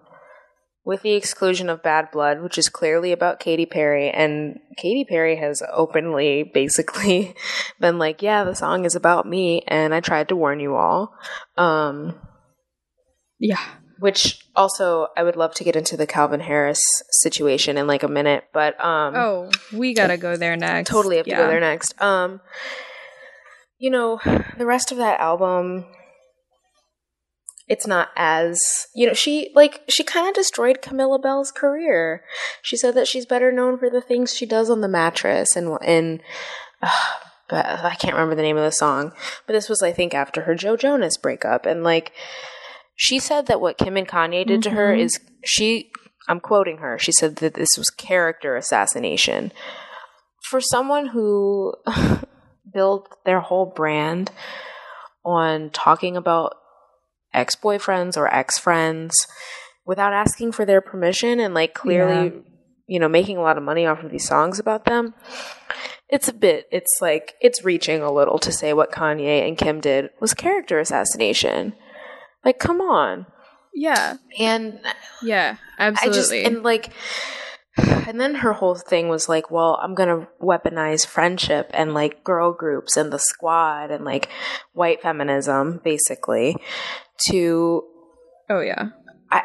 [0.85, 5.37] with the exclusion of Bad Blood, which is clearly about Katy Perry, and Katy Perry
[5.37, 7.35] has openly basically
[7.79, 11.13] been like, "Yeah, the song is about me," and I tried to warn you all.
[11.57, 12.19] Um,
[13.39, 13.59] yeah,
[13.99, 16.81] which also I would love to get into the Calvin Harris
[17.21, 20.89] situation in like a minute, but um, Oh, we gotta go there next.
[20.89, 21.99] totally have to go there next.
[22.01, 22.41] Um,
[23.79, 24.19] you know,
[24.57, 25.85] the rest of that album,
[27.67, 28.59] it's not as
[28.93, 29.13] you know.
[29.13, 32.23] She like she kind of destroyed Camilla Belle's career.
[32.61, 35.77] She said that she's better known for the things she does on the mattress and
[35.85, 36.21] and.
[37.49, 39.11] but I can't remember the name of the song,
[39.45, 42.11] but this was, I think, after her Joe Jonas breakup, and like,
[42.95, 44.99] she said that what Kim and Kanye did to her Mhm.
[44.99, 45.91] is she.
[46.29, 46.97] I'm quoting her.
[46.97, 49.51] She said that this was character assassination
[50.49, 51.73] for someone who
[52.73, 54.31] built their whole brand
[55.25, 56.55] on talking about
[57.33, 59.27] ex boyfriends or ex friends
[59.85, 62.41] without asking for their permission and like clearly, Yeah.
[62.87, 65.13] you know, making a lot of money off of these songs about them.
[66.09, 69.79] It's a bit, it's like, it's reaching a little to say what Kanye and Kim
[69.81, 71.73] did was character assassination.
[72.45, 73.25] Like, come on.
[73.73, 74.79] Yeah, And
[75.23, 76.45] yeah, I just absolutely.
[76.45, 76.91] and like
[77.75, 82.53] and then her whole thing was like, well, I'm gonna weaponize friendship and like girl
[82.53, 84.29] groups and the squad and like
[84.73, 86.55] white feminism, basically,
[87.29, 87.83] to
[88.49, 88.89] oh yeah,
[89.31, 89.43] I,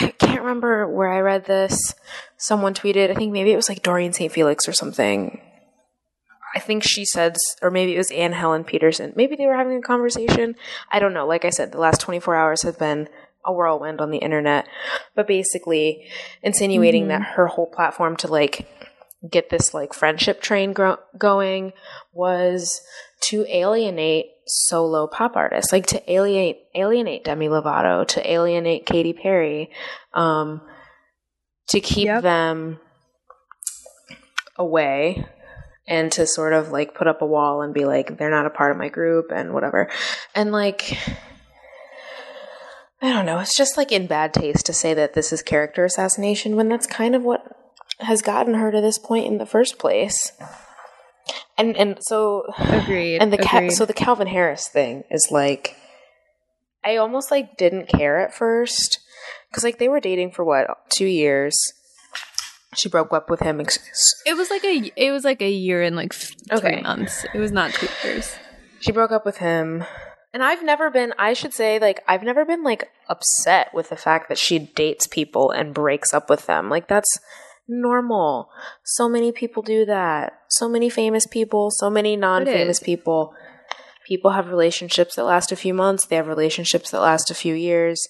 [0.00, 1.94] I I can't remember where I read this.
[2.38, 4.32] Someone tweeted, I think maybe it was like Doreen St.
[4.32, 5.40] Felix or something.
[6.54, 9.12] I think she said, or maybe it was Anne Helen Petersen.
[9.16, 10.54] Maybe they were having a conversation.
[10.90, 11.26] I don't know.
[11.26, 13.08] Like I said, the last 24 hours have been
[13.44, 14.66] a whirlwind on the internet.
[15.14, 16.06] But basically,
[16.42, 17.08] insinuating Mhm.
[17.08, 18.66] that her whole platform to like
[19.30, 21.72] get this like friendship train gro- going
[22.12, 22.82] was
[23.28, 29.70] to alienate solo pop artists, like to alienate alienate Demi Lovato, to alienate Katy Perry,
[30.14, 30.60] um,
[31.68, 32.22] to keep Yep.
[32.22, 32.80] them
[34.56, 35.24] away
[35.86, 38.50] and to sort of like put up a wall and be like they're not a
[38.50, 39.90] part of my group and whatever.
[40.34, 40.96] And like
[43.00, 45.84] I don't know, it's just like in bad taste to say that this is character
[45.84, 47.44] assassination when that's kind of what
[47.98, 50.32] has gotten her to this point in the first place.
[51.58, 53.18] And and so agreed.
[53.20, 55.76] and the Ca- so the Calvin Harris thing is like
[56.84, 58.98] I almost like didn't care at first
[59.52, 61.54] cuz like they were dating for what 2 years.
[62.74, 65.94] She broke up with him it was like a it was like a year and
[65.94, 66.72] like f- Okay.
[66.74, 67.24] three months.
[67.34, 68.34] It was not two years.
[68.80, 69.84] she broke up with him
[70.34, 73.96] and i've never been i should say like i've never been like upset with the
[73.96, 77.18] fact that she dates people and breaks up with them like that's
[77.80, 78.48] normal
[78.84, 83.34] so many people do that so many famous people so many non-famous people
[84.06, 87.54] people have relationships that last a few months they have relationships that last a few
[87.54, 88.08] years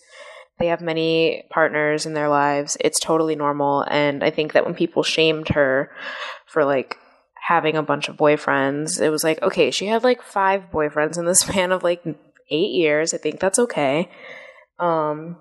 [0.58, 4.74] they have many partners in their lives it's totally normal and i think that when
[4.74, 5.90] people shamed her
[6.46, 6.98] for like
[7.42, 9.00] having a bunch of boyfriends.
[9.00, 12.02] It was like, okay, she had like five boyfriends in the span of like
[12.50, 13.12] eight years.
[13.12, 14.08] I think that's okay.
[14.78, 15.36] Um,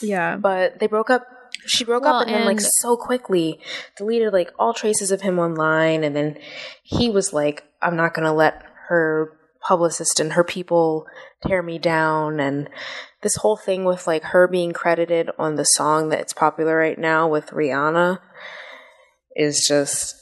[0.00, 0.36] Yeah.
[0.36, 1.26] but they broke up.
[1.66, 3.60] She broke Well, up and then like so quickly
[3.96, 6.04] deleted like all traces of him online.
[6.04, 6.38] And then
[6.82, 11.06] he was like, I'm not going to let her publicist and her people
[11.46, 12.40] tear me down.
[12.40, 12.68] And
[13.22, 17.28] this whole thing with like her being credited on the song that's popular right now
[17.28, 18.18] with Rihanna
[19.36, 20.16] is just.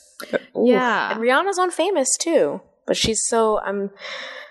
[0.54, 1.12] Yeah.
[1.12, 3.90] And Rihanna's on famous too, but she's so I'm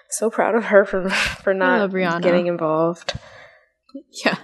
[0.09, 1.09] so proud of her for
[1.43, 3.13] for not getting involved.
[4.25, 4.37] Yeah.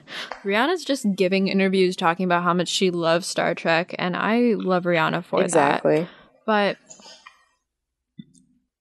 [0.43, 4.84] Rihanna's just giving interviews talking about how much she loves Star Trek, and I love
[4.84, 5.45] Rihanna for that.
[5.45, 6.08] exactly.
[6.45, 6.77] But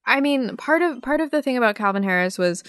[0.07, 2.63] I mean, part of part of the thing about Calvin Harris was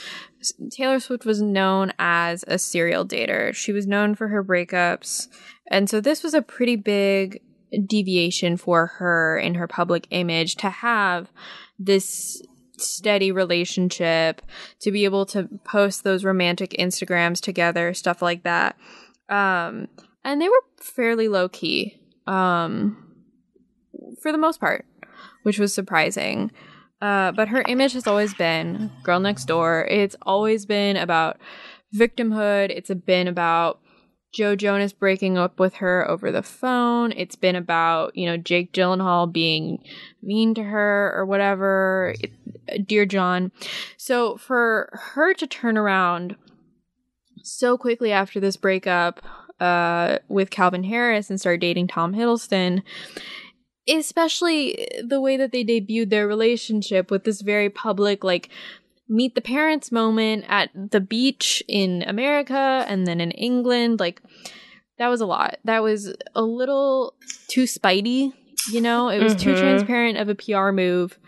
[0.70, 3.54] Taylor Swift was known as a serial dater.
[3.54, 5.28] She was known for her breakups,
[5.70, 7.42] and so this was a pretty big
[7.86, 11.30] deviation for her in her public image to have
[11.78, 12.42] this
[12.78, 14.42] steady relationship,
[14.80, 18.76] to be able to post those romantic Instagrams together, stuff like that.
[19.28, 19.88] Um,
[20.24, 23.14] and they were fairly low key, um,
[24.22, 24.86] for the most part,
[25.42, 26.50] which was surprising.
[27.00, 29.86] Uh, but her image has always been girl next door.
[29.90, 31.38] It's always been about
[31.94, 32.70] victimhood.
[32.70, 33.80] It's been about
[34.32, 37.12] Joe Jonas breaking up with her over the phone.
[37.12, 39.82] It's been about, you know, Jake Gyllenhaal being
[40.22, 42.14] mean to her or whatever.
[42.20, 43.52] It, Dear John.
[43.96, 46.36] So for her to turn around
[47.42, 49.22] so quickly after this breakup
[49.60, 52.82] uh, with Calvin Harris and start dating Tom Hiddleston,
[53.88, 58.50] especially the way that they debuted their relationship with this very public, like,
[59.08, 64.00] meet the parents moment at the beach in America and then in England.
[64.00, 64.20] Like,
[64.98, 65.58] that was a lot.
[65.64, 67.14] That was a little
[67.48, 68.32] too spidey,
[68.72, 69.08] you know?
[69.08, 69.60] It was too Mhm.
[69.60, 71.18] transparent of a PR move.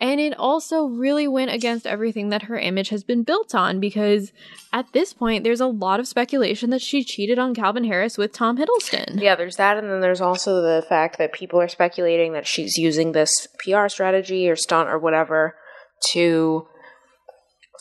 [0.00, 4.32] And it also really went against everything that her image has been built on because
[4.72, 8.32] at this point, there's a lot of speculation that she cheated on Calvin Harris with
[8.32, 9.20] Tom Hiddleston.
[9.20, 12.78] Yeah, there's that, and then there's also the fact that people are speculating that she's
[12.78, 15.56] using this PR strategy or stunt or whatever
[16.12, 16.68] to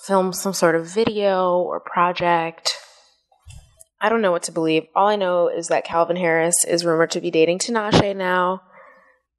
[0.08, 2.76] film some sort of video or project.
[4.00, 4.86] I don't know what to believe.
[4.96, 8.62] All I know is that Calvin Harris is rumored to be dating Tinashe now.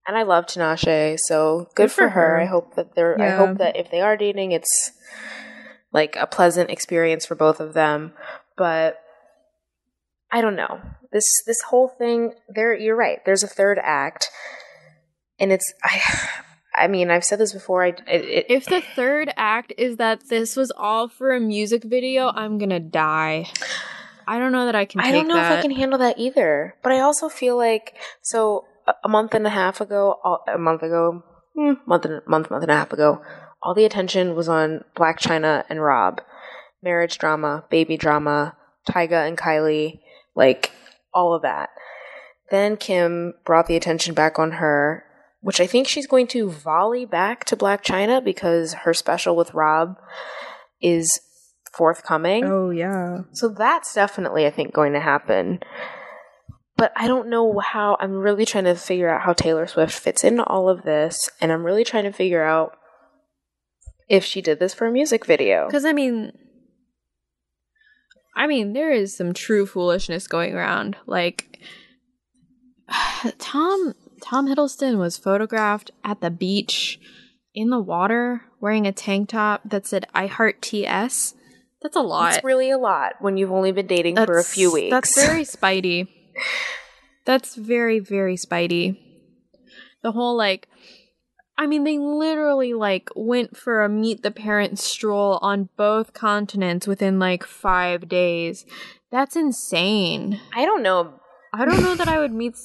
[0.07, 2.21] And I love Tinashe, so good, Good for, for her.
[2.21, 2.41] her.
[2.41, 4.91] I hope that they're I hope that if they are dating it's
[5.93, 8.12] like a pleasant experience for both of them.
[8.57, 8.99] But
[10.31, 10.81] I don't know.
[11.12, 13.19] This this whole thing there you're right.
[13.25, 14.31] There's a third act.
[15.39, 16.01] And it's I
[16.75, 17.85] I mean, I've said this before.
[17.85, 22.29] I it, If the third act is that this was all for a music video,
[22.29, 23.47] I'm gonna die.
[24.27, 25.01] I don't know that I can.
[25.01, 25.53] I don't know that.
[25.53, 26.75] if I can handle that either.
[26.83, 30.83] But I also feel like so a- a month and a half ago, a month
[30.83, 31.23] ago,
[31.55, 33.23] hmm, month and month month and a half ago,
[33.62, 36.21] all the attention was on Blac Chyna and Rob,
[36.83, 38.57] marriage drama, baby drama,
[38.89, 40.01] Tyga and Kylie,
[40.37, 40.71] like
[41.12, 41.71] all of that.
[42.51, 45.05] Then Kim brought the attention back on her,
[45.49, 49.55] which I think she's going to volley back to Blac Chyna because her special with
[49.55, 49.96] Rob
[50.82, 51.18] is
[51.72, 52.44] forthcoming.
[52.44, 53.20] Oh yeah.
[53.32, 55.61] So that's definitely, I think, going to happen.
[56.76, 57.96] But I don't know how.
[57.99, 61.51] I'm really trying to figure out how Taylor Swift fits into all of this, and
[61.51, 62.76] I'm really trying to figure out
[64.07, 65.64] if she did this for a music video.
[65.64, 66.32] Because I mean,
[68.36, 70.99] I mean, there is some true foolishness going around.
[71.07, 71.59] Like
[73.38, 76.99] Tom Tom Hiddleston was photographed at the beach
[77.55, 81.35] in the water wearing a tank top that said "I heart TS."
[81.83, 82.35] That's a lot.
[82.35, 84.91] It's really a lot when you've only been dating for a few weeks.
[84.91, 86.09] That's very Spidey.
[87.25, 88.99] That's very, very Spidey.
[90.03, 90.69] The whole like
[91.57, 96.87] I mean they literally like went for a meet the parents stroll on both continents
[96.87, 98.64] within like 5 days.
[99.11, 100.41] That's insane.
[100.55, 101.21] I don't know.
[101.53, 102.57] I don't know that I would meet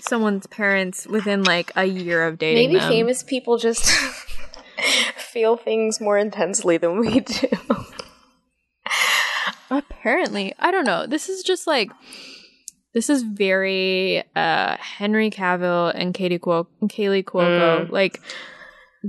[0.00, 2.88] someone's parents within like a year of dating Maybe them.
[2.88, 3.84] famous people just
[5.16, 7.48] feel things more intensely than we do.
[9.70, 11.06] Apparently, I don't know.
[11.06, 11.90] This is just like
[12.94, 17.86] this is very uh Henry Cavill and Katie Cuo- Kaley Cuoco.
[17.86, 17.90] Mm.
[17.90, 18.20] Like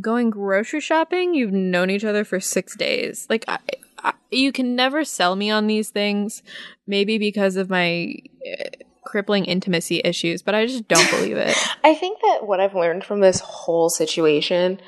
[0.01, 3.27] going grocery shopping, you've known each other for six days.
[3.29, 3.59] Like I,
[3.99, 6.41] I, you can never sell me on these things.
[6.87, 8.15] Maybe because of my
[8.51, 8.69] uh,
[9.07, 11.55] crippling intimacy issues, but I just don't believe it.
[11.83, 14.79] I think that what I've learned from this whole situation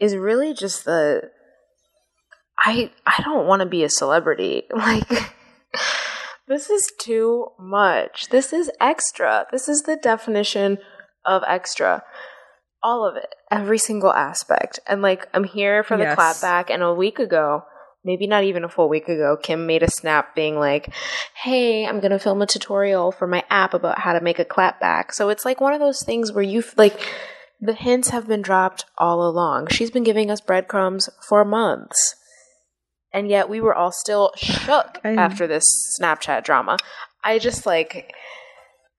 [0.00, 1.30] is really just the
[2.58, 4.64] I I don't want to be a celebrity.
[4.74, 5.08] Like
[6.48, 8.28] this is too much.
[8.28, 9.46] This is extra.
[9.50, 10.78] This is the definition
[11.24, 12.02] of extra.
[12.82, 13.34] All of it.
[13.50, 14.78] Every single aspect.
[14.86, 16.16] And like I'm here for the Yes.
[16.16, 17.64] clapback and a week ago
[18.06, 20.94] Maybe not even a full week ago, Kim made a snap being like,
[21.42, 24.44] Hey, I'm going to film a tutorial for my app about how to make a
[24.44, 25.12] clapback.
[25.12, 27.00] So it's like one of those things where you, like,
[27.60, 29.68] the hints have been dropped all along.
[29.68, 32.14] She's been giving us breadcrumbs for months.
[33.12, 35.64] And yet we were all still shook I- after this
[36.00, 36.78] Snapchat drama.
[37.24, 38.14] I just like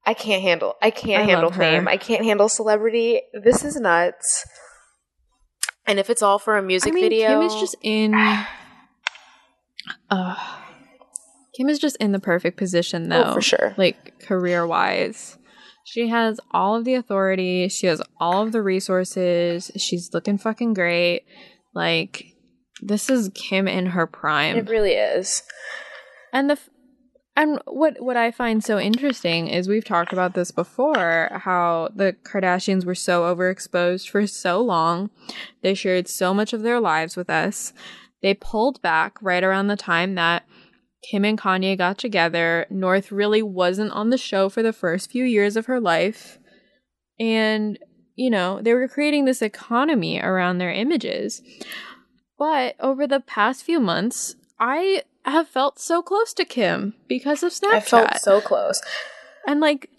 [0.05, 1.88] I can't handle I can't I handle fame.
[1.88, 3.22] I can't handle celebrity.
[3.34, 4.45] This is nuts.
[5.86, 8.14] And if it's all for a music I mean, video, Kim is just in.
[10.09, 10.35] Uh,
[11.55, 13.23] Kim is just in the perfect position, though.
[13.23, 13.73] Oh, for sure.
[13.77, 15.38] Like career wise,
[15.85, 17.67] she has all of the authority.
[17.69, 19.71] She has all of the resources.
[19.77, 21.23] She's looking fucking great.
[21.73, 22.25] Like
[22.81, 24.55] this is Kim in her prime.
[24.57, 25.43] it really is.
[26.33, 26.69] And the f-
[27.35, 32.15] and what what I find so interesting is we've talked about this before how the
[32.23, 35.09] Kardashians were so overexposed for so long.
[35.61, 37.73] They shared so much of their lives with us.
[38.22, 40.43] They pulled back right around the time that
[41.03, 42.65] Kim and Kanye got together.
[42.70, 46.39] North really wasn't on the show for the first few years of her life.
[47.20, 47.78] And,
[48.15, 51.41] you know, they were creating this economy around their images.
[52.38, 57.51] But over the past few months, I have felt so close to Kim because of
[57.51, 57.74] Snapchat.
[57.74, 58.82] I felt so close.
[59.45, 59.89] And like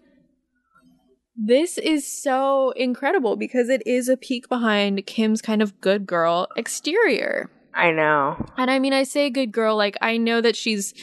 [1.40, 6.48] this is so incredible because it is a peek behind Kim's kind of good girl
[6.56, 7.48] exterior.
[7.74, 8.44] I know.
[8.56, 10.94] And I mean I say good girl like I know that she's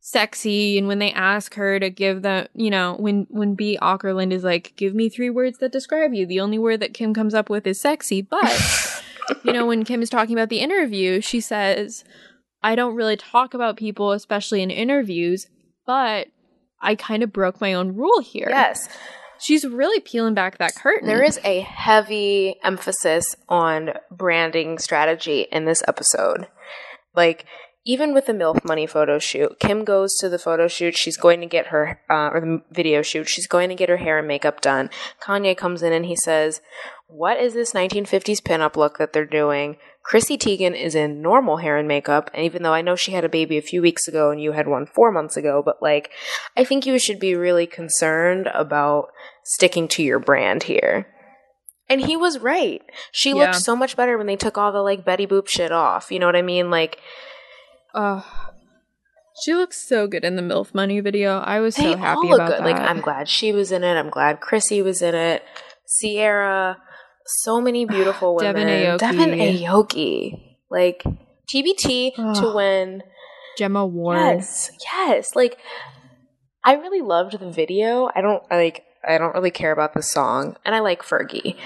[0.00, 4.32] sexy and when they ask her to give the you know when when B Akerlund
[4.32, 7.34] is like give me three words that describe you the only word that Kim comes
[7.34, 8.60] up with is sexy but
[9.44, 12.04] you know, when Kim is talking about the interview, she says,
[12.62, 15.48] I don't really talk about people, especially in interviews,
[15.86, 16.28] but
[16.80, 18.48] I kind of broke my own rule here.
[18.48, 18.88] Yes.
[19.42, 21.08] She's really peeling back that curtain.
[21.08, 26.46] There is a heavy emphasis on branding strategy in this episode.
[27.14, 27.44] Like,
[27.84, 30.96] even with the MILF Money photo shoot, Kim goes to the photo shoot.
[30.96, 33.28] She's going to get her, uh, or the video shoot.
[33.28, 34.90] She's going to get her hair and makeup done.
[35.20, 36.60] Kanye comes in and he says,
[37.14, 39.76] What is this 1950s pinup look that they're doing?
[40.02, 42.30] Chrissy Teigen is in normal hair and makeup.
[42.32, 44.52] And even though I know she had a baby a few weeks ago and you
[44.52, 46.10] had one four months ago, but like,
[46.56, 49.08] I think you should be really concerned about
[49.44, 51.06] sticking to your brand here.
[51.88, 52.80] And he was right.
[53.12, 53.34] She Yeah.
[53.34, 56.10] looked so much better when they took all the like Betty Boop shit off.
[56.10, 56.70] You know what I mean?
[56.70, 56.98] Like,
[57.94, 58.24] Oh,
[59.44, 61.38] she looks so good in the MILF Money video.
[61.40, 62.58] I was so happy about good.
[62.60, 62.64] that.
[62.64, 63.96] Like, I'm glad she was in it.
[63.98, 65.42] I'm glad Chrissy was in it.
[66.00, 66.78] Ciara,
[67.26, 68.54] so many beautiful women.
[68.66, 68.98] Devon Aoki.
[68.98, 70.56] Devon Aoki.
[70.70, 71.02] Like,
[71.52, 72.54] TBT to Ugh.
[72.54, 73.02] win.
[73.58, 74.16] Gemma Ward.
[74.18, 75.36] Yes, yes.
[75.36, 75.58] Like,
[76.64, 78.08] I really loved the video.
[78.14, 78.84] I don't like.
[79.06, 81.56] I don't really care about the song, and I like Fergie.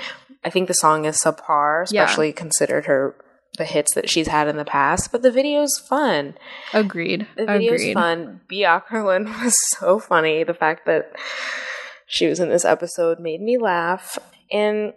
[0.45, 2.03] I think the song is subpar, Yeah.
[2.05, 3.15] especially considered her
[3.59, 5.13] the hits that she's had in the past.
[5.13, 6.35] But the video's fun.
[6.73, 7.27] Agreed.
[7.37, 7.95] The video's Agreed.
[7.95, 8.41] fun.
[8.49, 8.65] B.
[8.91, 10.45] Was so funny.
[10.45, 11.13] The fact that
[12.07, 14.19] she was in this episode made me laugh.
[14.53, 14.93] And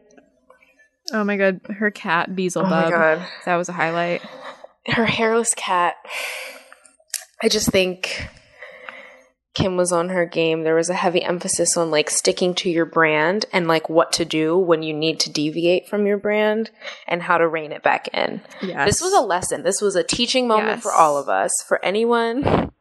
[1.13, 2.65] Oh my god, her cat Beelzebub.
[2.65, 4.21] oh my god, That was a highlight.
[4.87, 5.95] her hairless cat.
[7.41, 8.27] I just think
[9.55, 10.63] Kim was on her game.
[10.63, 14.25] There was a heavy emphasis on like sticking to your brand and like what to
[14.25, 16.69] do when you need to deviate from your brand
[17.07, 18.41] and how to rein it back in.
[18.61, 18.85] Yes.
[18.87, 19.63] This was a lesson.
[19.63, 20.83] This was a teaching moment Yes.
[20.83, 22.71] for all of us, for anyone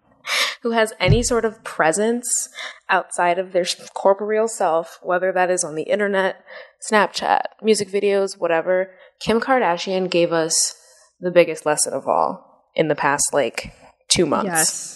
[0.63, 2.49] who has any sort of presence
[2.89, 3.65] outside of their
[3.95, 6.45] corporeal self, whether that is on the internet,
[6.91, 8.91] Snapchat, music videos, whatever.
[9.21, 10.75] Kim Kardashian gave us
[11.21, 13.73] the biggest lesson of all in the past like
[14.09, 14.47] two months.
[14.47, 14.95] Yes.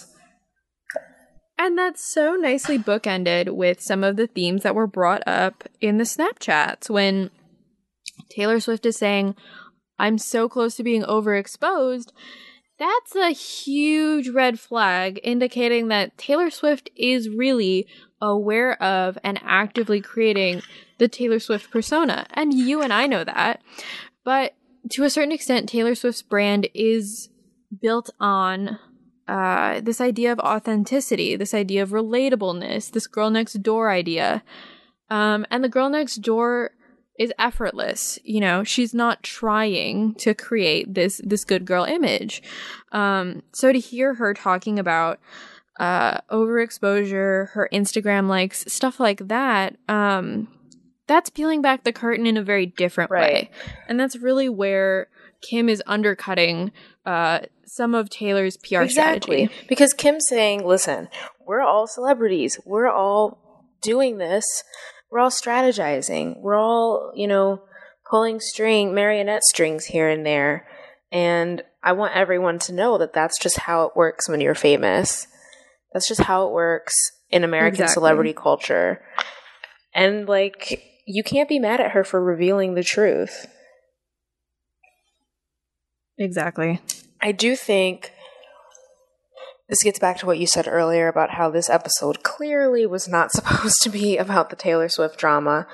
[1.57, 5.97] And that's so nicely bookended with some of the themes that were brought up in
[5.97, 7.29] the Snapchats when
[8.29, 9.35] Taylor Swift is saying,
[9.99, 12.11] I'm so close to being overexposed.
[12.79, 17.87] That's a huge red flag indicating that Taylor Swift is really
[18.21, 20.61] aware of and actively creating
[20.97, 22.25] the Taylor Swift persona.
[22.31, 23.61] And you and I know that.
[24.23, 24.55] But
[24.89, 27.29] to a certain extent, Taylor Swift's brand is
[27.81, 28.79] built on
[29.27, 34.43] uh, this idea of authenticity, this idea of relatableness, this girl next door idea.
[35.09, 36.71] Um, and the girl next door
[37.19, 38.17] is effortless.
[38.23, 42.41] You know, she's not trying to create this this good girl image.
[42.91, 45.19] Um, so to hear her talking about
[45.79, 50.47] uh, overexposure, her Instagram likes, stuff like that, um,
[51.07, 53.33] that's peeling back the curtain in a very different Right.
[53.33, 53.51] way.
[53.87, 55.07] And that's really where
[55.41, 56.71] Kim is undercutting
[57.05, 59.45] uh, some of Taylor's PR exactly.
[59.47, 59.65] strategy.
[59.67, 61.09] Because Kim's saying, listen,
[61.45, 62.59] we're all celebrities.
[62.65, 64.45] We're all doing this.
[65.13, 66.39] We're all strategizing.
[66.39, 67.61] We're all, you know,
[68.09, 70.65] pulling string, marionette strings here and there.
[71.11, 75.27] And I want everyone to know that that's just how it works when you're famous.
[75.93, 76.95] That's just how it works
[77.29, 77.93] in American Exactly.
[77.93, 79.03] celebrity culture.
[79.93, 83.45] And like, you can't be mad at her for revealing the truth.
[86.17, 86.81] Exactly.
[87.21, 88.11] I do think
[89.69, 93.31] this gets back to what you said earlier about how this episode clearly was not
[93.33, 95.67] supposed to be about the Taylor Swift drama.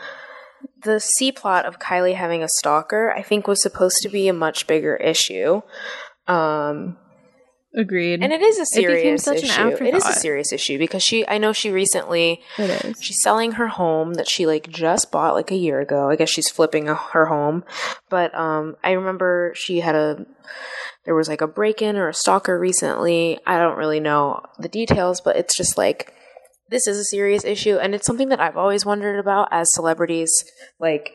[0.83, 4.33] The C plot of Kylie having a stalker, I think, was supposed to be a
[4.33, 5.61] much bigger issue.
[6.27, 6.97] Um,
[7.75, 8.23] Agreed.
[8.23, 9.85] and it is a serious such an issue.
[9.85, 12.97] It is a serious issue because she, I know she recently it is.
[13.01, 16.09] She's selling her home that she like just bought like a year ago.
[16.09, 17.63] I guess she's flipping a, her home.
[18.09, 20.25] But um I remember she had a
[21.05, 23.39] there was like a break-in or a stalker recently.
[23.45, 26.13] I don't really know the details, but it's just like
[26.69, 30.31] this is a serious issue and it's something that I've always wondered about as celebrities
[30.79, 31.13] like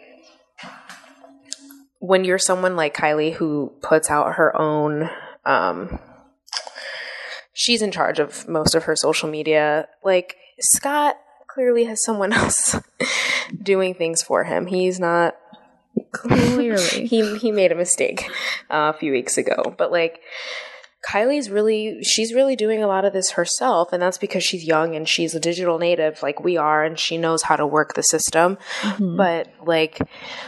[2.01, 5.09] when you're someone like Kylie who puts out her own
[5.45, 6.01] um
[7.55, 9.89] she's in charge of most of her social media.
[10.03, 11.17] Like Scott
[11.47, 12.77] clearly has someone else
[13.63, 14.67] doing things for him.
[14.67, 15.37] He's not
[16.13, 17.07] Clearly.
[17.07, 18.29] he he made a mistake
[18.71, 20.21] uh, a few weeks ago, but like
[21.09, 24.97] Kylie's really she's really doing a lot of this herself and that's because she's young
[24.97, 28.03] and she's a digital native like we are and she knows how to work the
[28.03, 28.57] system.
[28.81, 29.17] Mhm.
[29.17, 29.99] But like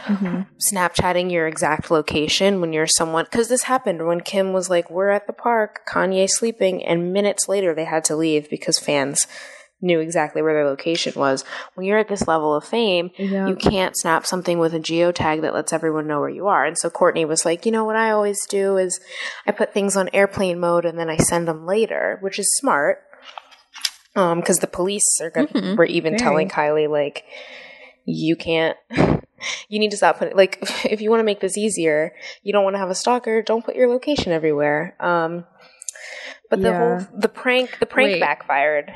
[0.05, 0.47] Mhm.
[0.73, 5.09] Snapchatting your exact location when you're someone because this happened when Kim was like, "We're
[5.09, 9.27] at the park, Kanye sleeping," and minutes later they had to leave because fans
[9.81, 11.43] knew exactly where their location was.
[11.75, 13.47] When you're at this level of fame, Yeah.
[13.47, 16.65] you can't snap something with a geotag that lets everyone know where you are.
[16.65, 18.99] And so Kourtney was like, you know what I always do is
[19.45, 23.03] I put things on airplane mode and then I send them later, which is smart.
[24.15, 25.77] Um, because the police are gonna Mhm.
[25.77, 26.19] were even Very.
[26.19, 27.23] telling Kylie like,
[28.05, 28.77] you can't.
[29.69, 32.11] You need to stop putting like if you want to make this easier,
[32.41, 33.43] you don't want to have a stalker.
[33.43, 34.95] Don't put your location everywhere.
[34.99, 35.45] Um,
[36.49, 36.77] but the Yeah.
[36.77, 38.19] whole the prank the prank Wait.
[38.19, 38.91] backfired.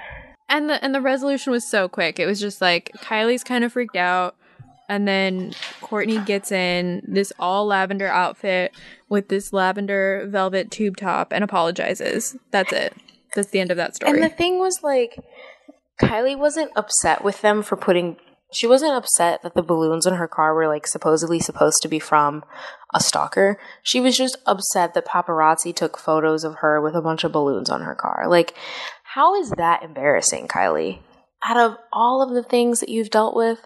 [0.52, 2.20] And the and the resolution was so quick.
[2.20, 4.36] It was just like Kylie's kind of freaked out,
[4.89, 8.74] and then Kourtney gets in this all lavender outfit
[9.08, 12.36] with this lavender velvet tube top and apologizes.
[12.52, 12.93] That's it.
[13.34, 14.12] That's the end of that story.
[14.12, 15.18] And the thing was like
[16.02, 18.18] Kylie wasn't upset with them for putting
[18.54, 21.99] she wasn't upset that the balloons in her car were like supposedly supposed to be
[21.99, 22.43] from
[22.93, 23.58] a stalker.
[23.82, 27.70] She was just upset that paparazzi took photos of her with a bunch of balloons
[27.70, 28.26] on her car.
[28.28, 28.54] Like
[29.14, 30.99] how is that embarrassing, Kylie?
[31.43, 33.59] Out of all of the things that you've dealt with,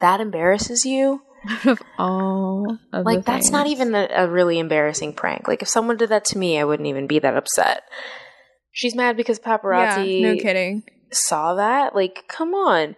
[0.00, 1.22] that embarrasses you?
[1.48, 5.48] Out of all of Like that's not even a, a really embarrassing prank.
[5.48, 7.82] Like if someone did that to me, I wouldn't even be that upset.
[8.70, 10.84] She's mad because paparazzi Yeah, no kidding.
[11.10, 11.96] saw that.
[11.96, 12.94] Like, come on.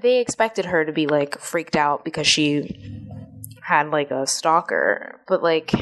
[0.00, 3.04] They expected her to be like freaked out because she
[3.62, 5.72] had like a stalker, but like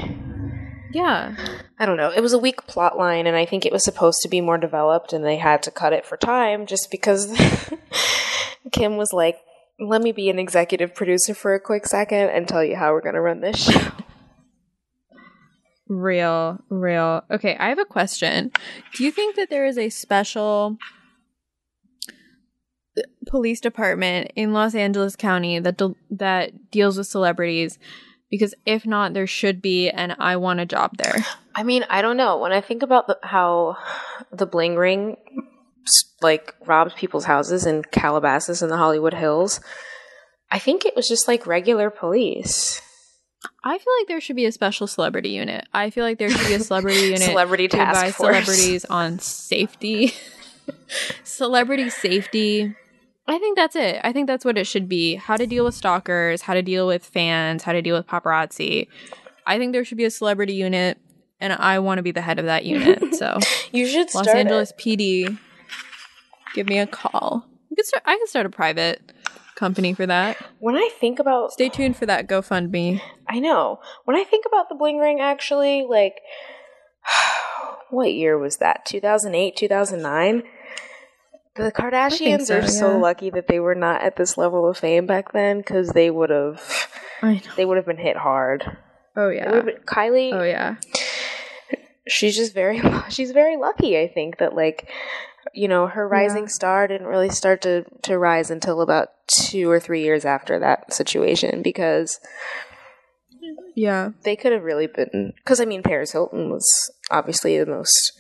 [0.96, 1.36] Yeah.
[1.78, 2.10] I don't know.
[2.10, 4.56] It was a weak plot line and I think it was supposed to be more
[4.56, 7.38] developed and they had to cut it for time just because
[8.72, 9.36] Kim was like,
[9.78, 13.02] "Let me be an executive producer for a quick second and tell you how we're
[13.02, 13.92] going to run this show."
[15.88, 17.22] Real, real.
[17.30, 18.50] Okay, I have a question.
[18.96, 20.78] Do you think that there is a special
[23.28, 27.78] police department in Los Angeles County that de- that deals with celebrities?
[28.30, 31.24] Because if not, there should be, and I want a job there.
[31.54, 32.38] I mean, I don't know.
[32.38, 33.76] When I think about the, how
[34.32, 35.16] the bling ring
[36.20, 39.60] like robbed people's houses in Calabasas in the Hollywood Hills,
[40.50, 42.80] I think it was just like regular police.
[43.62, 45.64] I feel like there should be a special celebrity unit.
[45.72, 48.44] I feel like there should be a celebrity unit Celebrity to task advise force.
[48.44, 50.12] celebrities on safety,
[51.24, 52.74] celebrity safety.
[53.28, 54.00] I think that's it.
[54.04, 55.16] I think that's what it should be.
[55.16, 58.88] How to deal with stalkers, how to deal with fans, how to deal with paparazzi.
[59.46, 60.98] I think there should be a celebrity unit,
[61.40, 63.02] and I want to be the head of that unit.
[63.16, 63.38] So,
[63.72, 64.78] You should Los Angeles it.
[64.78, 65.38] PD,
[66.54, 67.46] give me a call.
[67.74, 68.02] Could start.
[68.06, 69.12] I could start a private
[69.54, 70.36] company for that.
[70.60, 73.00] When I think about Stay tuned for that GoFundMe.
[73.28, 73.80] I know.
[74.04, 76.20] When I think about the bling ring actually, like
[77.90, 78.84] what year was that?
[78.86, 80.42] 2008, 2009?
[81.56, 82.96] The Kardashians so, are so yeah.
[82.98, 86.30] lucky that they were not at this level of fame back then cuz they would
[86.30, 86.62] have
[87.56, 88.76] they would have been hit hard.
[89.16, 89.60] Oh yeah.
[89.60, 90.76] been- Kylie Oh yeah.
[92.06, 94.88] she's just very she's very lucky i think that like
[95.54, 96.48] you know her rising Yeah.
[96.48, 100.92] star didn't really start to to rise until about two or three years after that
[100.92, 102.20] situation because
[103.76, 104.10] Yeah.
[104.24, 106.66] they could have really been because i mean paris hilton was
[107.10, 108.12] obviously the most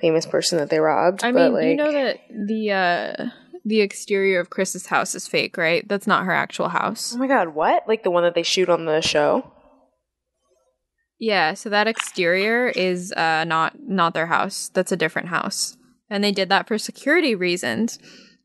[0.00, 3.26] famous person that they robbed I but mean, like you know that the uh
[3.64, 5.86] the exterior of Kris's house is fake, right?
[5.88, 7.14] That's not her actual house.
[7.14, 9.50] oh my god what like the one that they shoot on the show
[11.18, 14.70] Yeah, so that exterior is uh not not their house.
[14.74, 15.76] That's a different house.
[16.10, 17.98] And they did that for security reasons.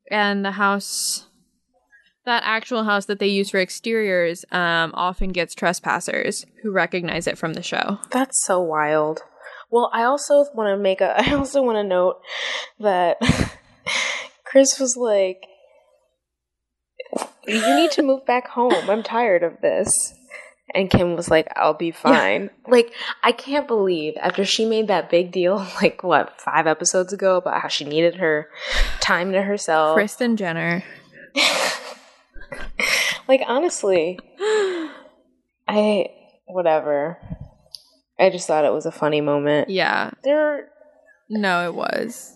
[0.10, 1.28] And the house
[2.26, 7.38] that actual house that they use for exteriors um often gets trespassers who recognize it
[7.38, 8.00] from the show.
[8.12, 9.22] That's so wild.
[9.72, 11.20] Well, I also want to make a.
[11.28, 12.22] I also want to note
[12.80, 13.18] that
[14.46, 15.46] Kris was like,
[17.48, 18.74] "You need to move back home.
[18.90, 19.90] I'm tired of this."
[20.74, 22.94] And Kim was like, "I'll be fine." Like,
[23.24, 27.62] I can't believe after she made that big deal, like what five episodes ago, about
[27.62, 28.50] how she needed her
[29.00, 29.96] time to herself.
[29.96, 30.84] Kristen Jenner.
[33.28, 34.20] Like, honestly,
[35.68, 36.08] I
[36.48, 37.18] whatever.
[38.20, 39.70] I just thought it was a funny moment.
[39.70, 40.12] Yeah.
[40.24, 40.68] There
[41.30, 42.36] No, it was.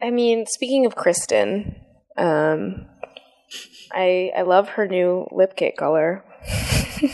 [0.00, 1.76] I mean, speaking of Kristen,
[2.16, 2.86] um,
[3.92, 6.24] I I love her new lip kit color.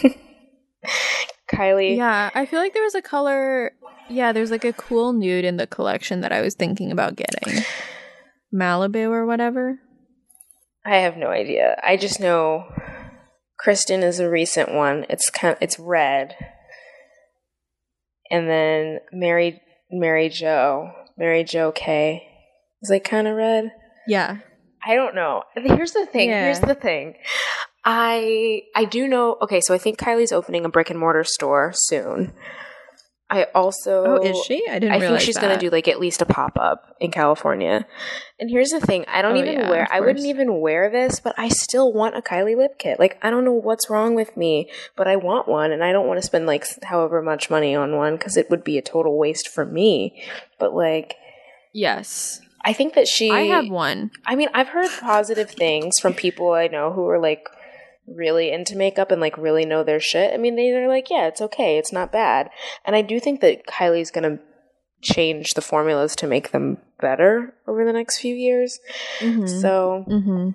[1.53, 3.73] Kylie, Yeah, I feel like there was a color.
[4.09, 7.65] Yeah, there's like a cool nude in the collection that I was thinking about getting.
[8.55, 9.81] Malibu or whatever.
[10.91, 11.77] I have no idea.
[11.85, 12.65] I just know
[13.61, 15.07] Kristen is a recent one.
[15.09, 16.35] It's kind of, it's red,
[18.29, 19.63] and then Mary
[19.93, 22.27] Mary Joe Mary Jo K
[22.83, 23.71] is like kind of red.
[24.09, 24.39] Yeah.
[24.85, 25.45] I don't know.
[25.55, 26.31] Here's the thing.
[26.31, 26.47] Yeah.
[26.47, 27.15] Here's the thing.
[27.85, 29.37] I I do know.
[29.43, 32.33] Okay, so I think Kylie's opening a brick and mortar store soon.
[33.33, 34.67] I also Oh, is she?
[34.69, 35.41] I didn't I think she's that.
[35.43, 37.87] gonna do like at least a pop up in California.
[38.41, 39.89] And here's the thing: I don't Oh, even yeah, wear.
[39.91, 42.99] I wouldn't even wear this, but I still want a Kylie lip kit.
[42.99, 46.09] Like I don't know what's wrong with me, but I want one, and I don't
[46.09, 49.17] want to spend like however much money on one because it would be a total
[49.17, 50.21] waste for me.
[50.59, 51.15] But like,
[51.73, 52.41] Yes.
[52.63, 53.31] I think that she.
[53.31, 54.11] I have one.
[54.27, 57.49] I mean, I've heard positive things from people I know who are like
[58.07, 60.33] really into makeup and like really know their shit.
[60.35, 62.51] I mean, they, they're like, yeah, it's okay, it's not bad.
[62.85, 64.39] And I do think that Kylie's gonna
[65.03, 68.79] change the formulas to make them better over the next few years.
[69.21, 69.47] Mm-hmm.
[69.47, 70.51] So, mm-hmm.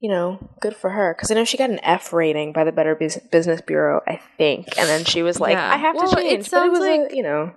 [0.00, 1.14] you know, good for her.
[1.14, 4.20] Because I know she got an F rating by the Better Bus- Business Bureau, I
[4.36, 4.76] think.
[4.78, 5.72] And then she was like, Yeah.
[5.72, 6.38] I have Well, to it change.
[6.38, 7.52] but it sounds was, a- like- you know.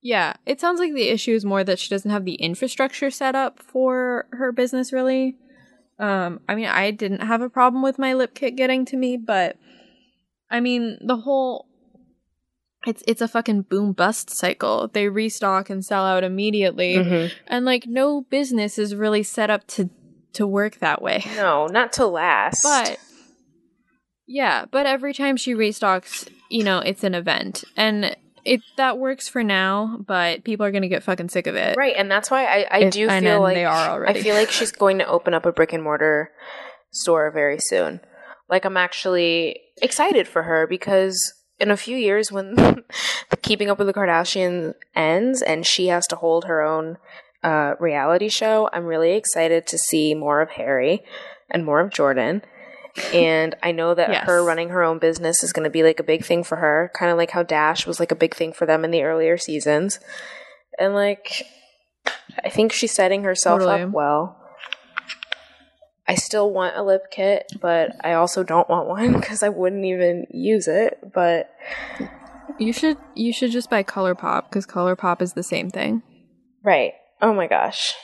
[0.00, 3.34] Yeah, it sounds like the issue is more that she doesn't have the infrastructure set
[3.34, 5.36] up for her business really.
[5.98, 9.16] Um, I mean, I didn't have a problem with my lip kit getting to me,
[9.16, 9.56] but
[10.50, 11.66] I mean, the whole
[12.86, 14.88] it's it's a fucking boom bust cycle.
[14.92, 17.32] They restock and sell out immediately, Mhm.
[17.48, 19.90] and like no business is really set up to
[20.34, 21.24] to work that way.
[21.36, 22.62] No, not to last.
[22.62, 22.98] But
[24.26, 27.64] yeah, but every time she restocks, you know, it's an event.
[27.76, 28.14] And
[28.44, 31.76] it that works for now, but people are gonna get fucking sick of it.
[31.76, 34.20] Right, and that's why I, I If- do feel like they are already.
[34.20, 36.30] I feel like she's going to open up a brick and mortar
[36.90, 38.00] store very soon.
[38.48, 42.84] Like I'm actually excited for her because in a few years when
[43.42, 46.96] Keeping Up with the Kardashians ends and she has to hold her own
[47.42, 51.04] uh, reality show, I'm really excited to see more of Harry
[51.50, 52.42] and more of Jordyn.
[53.12, 54.24] And I know that Yes.
[54.26, 56.90] her running her own business is going to be like a big thing for her,
[56.94, 59.36] kind of like how Dash was like a big thing for them in the earlier
[59.38, 60.00] seasons.
[60.78, 61.42] And like,
[62.44, 63.82] I think she's setting herself Totally.
[63.82, 64.36] up well.
[66.06, 69.84] I still want a lip kit, but I also don't want one because I wouldn't
[69.84, 70.98] even use it.
[71.12, 71.50] But
[72.58, 76.02] You should you should just buy ColourPop because ColourPop is the same thing.
[76.62, 77.94] right, oh my gosh,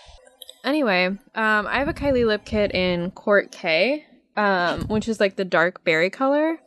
[0.65, 1.19] Anyway, um,
[1.67, 4.07] I have a Kylie lip kit in Kourt K,
[4.37, 6.59] um, which is like the dark berry color,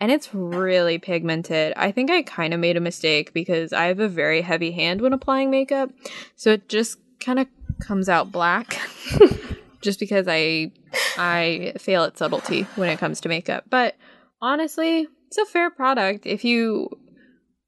[0.00, 1.72] and it's really pigmented.
[1.76, 5.00] I think I kind of made a mistake because I have a very heavy hand
[5.00, 5.90] when applying makeup,
[6.34, 7.46] so it just kind of
[7.80, 8.80] comes out black.
[9.80, 10.72] just because I
[11.16, 13.94] I fail at subtlety when it comes to makeup, but
[14.42, 16.90] honestly, it's a fair product if you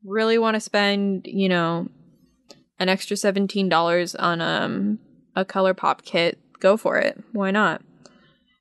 [0.04, 1.88] really want to spend, you know,
[2.78, 4.98] an extra $17 on um
[5.36, 7.22] a ColourPop kit, go for it.
[7.32, 7.82] Why not?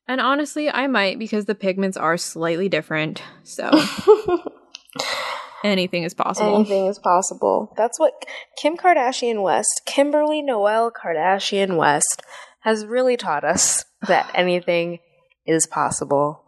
[0.07, 3.21] And honestly, I might because the pigments are slightly different.
[3.43, 3.69] So
[5.63, 6.55] anything is possible.
[6.55, 7.73] anything is possible.
[7.75, 8.25] That's what
[8.57, 12.21] Kim Kardashian West, Kimberly Noel Kardashian West,
[12.61, 14.99] has really taught us that anything
[15.45, 16.43] is possible.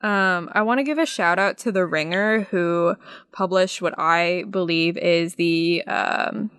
[0.00, 2.94] Um, I want to give a shout out to The Ringer who
[3.32, 6.50] published what I believe is the um,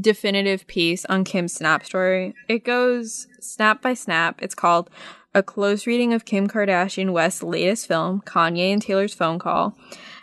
[0.00, 2.34] definitive piece on Kim's Snap story.
[2.48, 4.40] It goes snap by snap.
[4.42, 4.90] It's called
[5.34, 9.76] A Close Reading of Kim Kardashian West's latest film, Kanye and Taylor's Phone Call.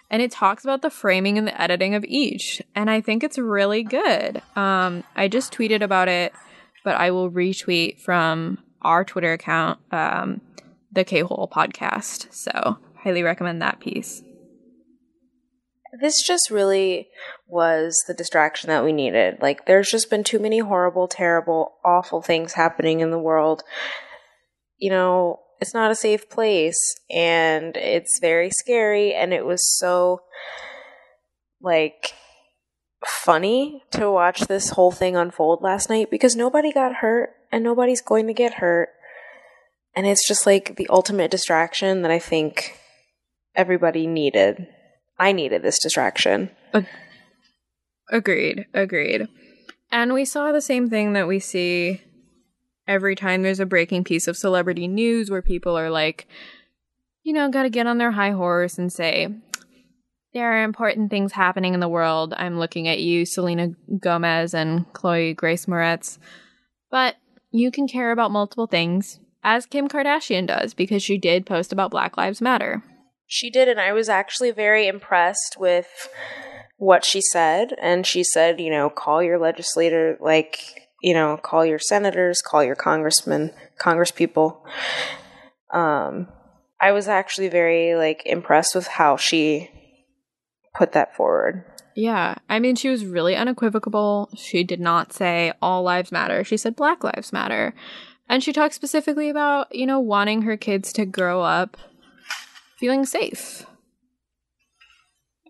[0.10, 2.62] And it talks about the framing and the editing of each.
[2.76, 4.42] And I think it's really good.
[4.56, 6.32] Um, I just tweeted about it,
[6.84, 9.80] but I will retweet from our Twitter account.
[9.92, 10.42] Um,
[10.96, 12.34] the K Hole podcast.
[12.34, 14.24] So, highly recommend that piece.
[16.02, 17.10] This just really
[17.48, 19.38] was the distraction that we needed.
[19.42, 23.64] Like, there's just been too many horrible, terrible, awful things happening in the world.
[24.78, 26.80] You know, it's not a safe place,
[27.10, 30.22] and it's very scary, and it was so,
[31.62, 32.14] like,
[33.06, 38.02] funny to watch this whole thing unfold last night because nobody got hurt, and nobody's
[38.02, 38.90] going to get hurt.
[39.96, 42.78] And it's just like the ultimate distraction that I think
[43.56, 44.68] everybody needed.
[45.18, 46.50] I needed this distraction.
[48.12, 48.66] Agreed.
[48.74, 49.28] Agreed.
[49.92, 52.02] And we saw the same thing that we see
[52.88, 56.28] every time there's a breaking piece of celebrity news where people are like,
[57.24, 59.30] you know, got to get on their high horse and say,
[60.34, 62.34] there are important things happening in the world.
[62.38, 66.18] I'm looking at you, Selena Gomez and Chloe Grace Moretz.
[66.92, 67.16] But
[67.52, 71.92] you can care about multiple things, as Kim Kardashian does, because she did post about
[71.92, 72.84] Black Lives Matter.
[73.28, 76.10] She did, and I was actually very impressed with
[76.78, 77.74] what she said.
[77.82, 80.60] And she said, you know, call your legislator, like,
[81.02, 84.62] you know, call your senators, call your congressmen, congresspeople.
[85.74, 86.28] Um,
[86.80, 89.70] I was actually very like impressed with how she
[90.78, 91.64] put that forward.
[91.96, 94.30] Yeah, I mean, she was really unequivocal.
[94.36, 96.44] She did not say all lives matter.
[96.44, 97.74] She said Black Lives Matter.
[98.28, 101.78] And she talked specifically about, you know, wanting her kids to grow up
[102.78, 103.66] feeling safe.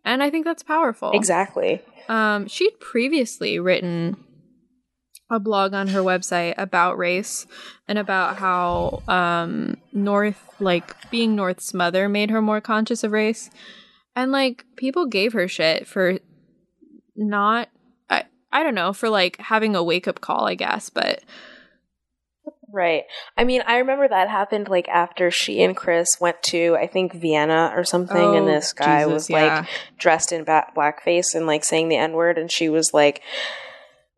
[0.04, 1.12] And I think that's powerful.
[1.14, 1.82] Exactly.
[2.08, 4.18] Um, she'd previously written
[5.30, 7.48] a blog on her website about race
[7.88, 13.50] and about how um, North, like being North's mother, made her more conscious of race.
[14.16, 16.20] And like people gave her shit for
[17.16, 17.70] not,
[18.10, 20.92] I, I don't know, for like having a wake up call, I guess.
[20.92, 21.24] But
[22.72, 23.03] Right.
[23.38, 27.13] I mean, I remember that happened like after she and Kris went to, I think,
[27.13, 29.59] Vienna or something, Oh, and this guy Jesus, was yeah.
[29.59, 33.22] like dressed in ba- blackface and like saying the N word, and she was like,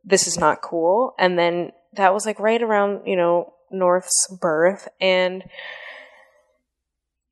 [0.04, 1.14] this is not cool.
[1.20, 4.88] And then that was like right around, you know, North's birth.
[5.02, 5.44] And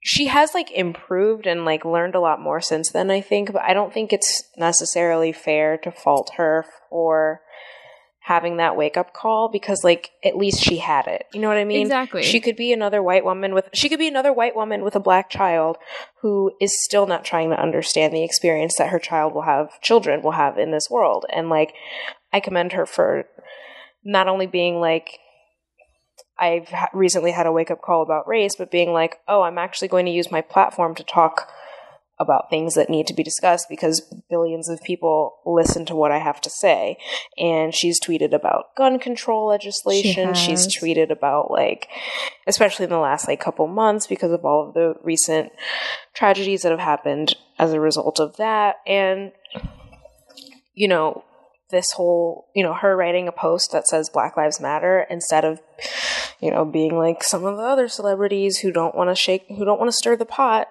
[0.04, 3.64] she has like improved and like learned a lot more since then, I think, but
[3.64, 7.42] I don't think it's necessarily fair to fault her for
[8.26, 11.28] having that wake up call because like at least she had it.
[11.32, 11.82] You know what I mean?
[11.82, 12.24] Exactly.
[12.24, 15.00] She could be another white woman with she could be another white woman with a
[15.00, 15.78] black child
[16.24, 20.24] who is still not trying to understand the experience that her child will have children
[20.24, 21.28] will have in this world.
[21.32, 21.76] And like
[22.34, 23.26] I commend her for
[24.04, 25.20] not only being like
[26.40, 29.60] I've ha- recently had a wake up call about race, but being like, oh, I'm
[29.60, 31.48] actually going to use my platform to talk
[32.18, 36.20] about things that need to be discussed because billions of people listen to what I
[36.20, 36.98] have to say.
[37.38, 40.34] And she's tweeted about gun control legislation.
[40.34, 41.88] She she's tweeted about like,
[42.48, 45.52] especially in the last like couple months because of all of the recent
[46.14, 48.76] tragedies that have happened as a result of that.
[48.86, 49.32] And,
[50.74, 51.24] you know,
[51.72, 55.60] this whole, you know, her writing a post that says Black Lives Matter instead of,
[56.42, 59.66] you know, being like some of the other celebrities who don't want to shake, who
[59.66, 60.68] don't want to stir the pot.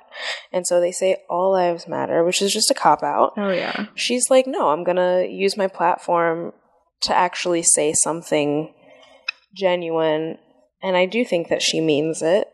[0.53, 3.33] And so they say all lives matter, which is just a cop out.
[3.37, 6.53] oh yeah, She's like, no, I'm going to use my platform
[7.03, 8.73] to actually say something
[9.55, 10.39] genuine.
[10.83, 12.49] And I do think that she means it.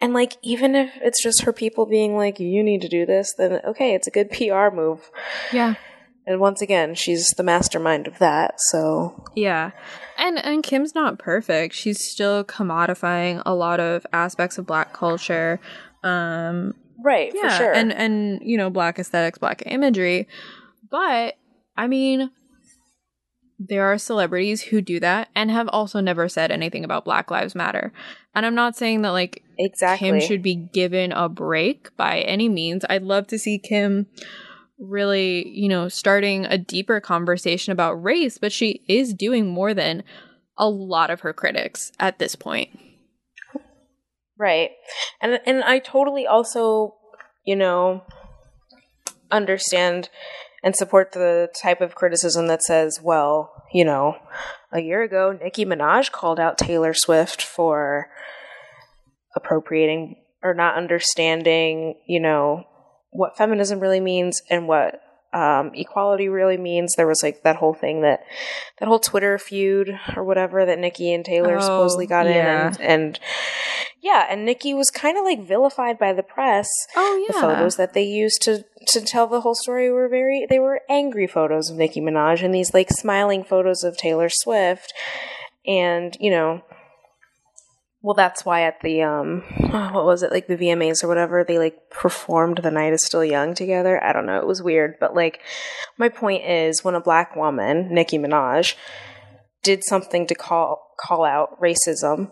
[0.00, 3.34] And like, even if it's just her people being like, you need to do this,
[3.36, 5.10] then okay, it's a good PR move.
[5.52, 5.74] yeah.
[6.28, 8.60] And once again, she's the mastermind of that.
[8.60, 9.70] So Yeah.
[10.18, 11.74] And and Kim's not perfect.
[11.74, 15.58] She's still commodifying a lot of aspects of black culture.
[16.04, 17.72] Um right, yeah, for sure.
[17.72, 20.28] and and you know, black aesthetics, black imagery.
[20.90, 21.36] But
[21.78, 22.30] I mean
[23.58, 27.54] there are celebrities who do that and have also never said anything about Black Lives
[27.54, 27.92] Matter.
[28.34, 30.10] And I'm not saying that like exactly.
[30.10, 32.84] Kim should be given a break by any means.
[32.90, 34.06] I'd love to see Kim
[34.78, 40.04] really, you know, starting a deeper conversation about race, but she is doing more than
[40.56, 42.78] a lot of her critics at this point.
[44.38, 44.70] Right.
[45.20, 46.94] And and I totally also,
[47.44, 48.02] you know,
[49.30, 50.10] understand
[50.62, 54.16] and support the type of criticism that says, well, you know,
[54.72, 58.08] a year ago Nicki Minaj called out Taylor Swift for
[59.34, 62.64] appropriating or not understanding, you know,
[63.10, 65.00] what feminism really means and what
[65.32, 66.94] um, equality really means.
[66.94, 68.20] There was like that whole thing that
[68.78, 72.68] that whole Twitter feud or whatever that Nicki and Taylor Oh, supposedly got yeah.
[72.68, 73.20] in, and, and
[74.00, 76.68] yeah, and Nicki was kind of like vilified by the press.
[76.96, 80.46] Oh yeah, The photos that they used to to tell the whole story were very
[80.48, 84.92] they were angry photos of Nicki Minaj and these like smiling photos of Taylor Swift,
[85.66, 86.62] and you know.
[88.08, 89.42] Well, that's why at the um,
[89.92, 93.22] what was it like the VMAs or whatever they like performed "The Night Is Still
[93.22, 94.02] Young" together.
[94.02, 95.40] I don't know, it was weird, but like
[95.98, 98.76] my point is, when a black woman, Nicki Minaj,
[99.62, 102.30] did something to call call out racism,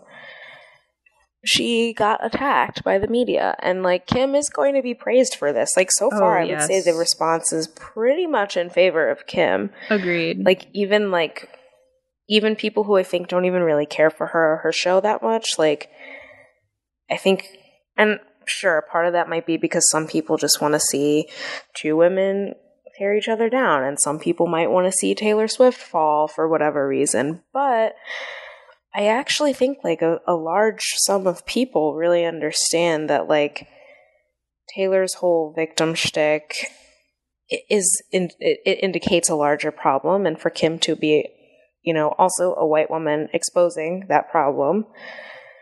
[1.45, 5.53] she got attacked by the media, and like Kim is going to be praised for
[5.53, 5.77] this.
[5.77, 9.27] Like so Oh, far, I would say the response is pretty much in favor of
[9.27, 10.43] Kim Agreed.
[10.43, 11.51] like even like
[12.29, 15.21] even people who I think don't even really care for her or her show that
[15.21, 15.89] much, like
[17.09, 17.45] I think
[17.95, 21.29] and sure part of that might be because some people just want to see
[21.75, 22.53] two women
[22.97, 26.47] tear each other down and some people might want to see Taylor Swift fall for
[26.47, 27.43] whatever reason.
[27.53, 27.95] But
[28.95, 33.67] I actually think like a, a large sum of people really understand that like
[34.73, 36.67] Taylor's whole victim shtick
[37.69, 41.27] is in, it, it indicates a larger problem, and for Kim to be,
[41.87, 44.85] you know, also a white woman exposing that problem,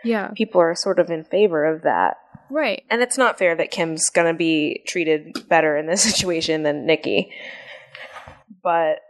[0.03, 0.29] yeah.
[0.29, 2.17] people are sort of in favor of that.
[2.49, 2.81] Right.
[2.89, 7.31] And it's not fair that Kim's gonna be treated better in this situation than Nicki,
[8.63, 9.01] but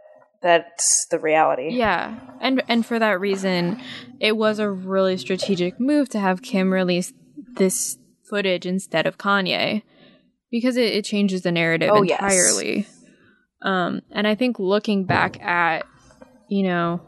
[0.42, 1.70] that's the reality.
[1.72, 2.20] Yeah.
[2.42, 3.80] And and for that reason,
[4.20, 7.14] it was a really strategic move to have Kim release
[7.54, 7.96] this
[8.28, 9.82] footage instead of Kanye
[10.50, 12.20] because it, it changes the narrative Oh, yes.
[12.20, 12.86] entirely.
[13.62, 15.86] Um and I think looking back at
[16.48, 17.00] you know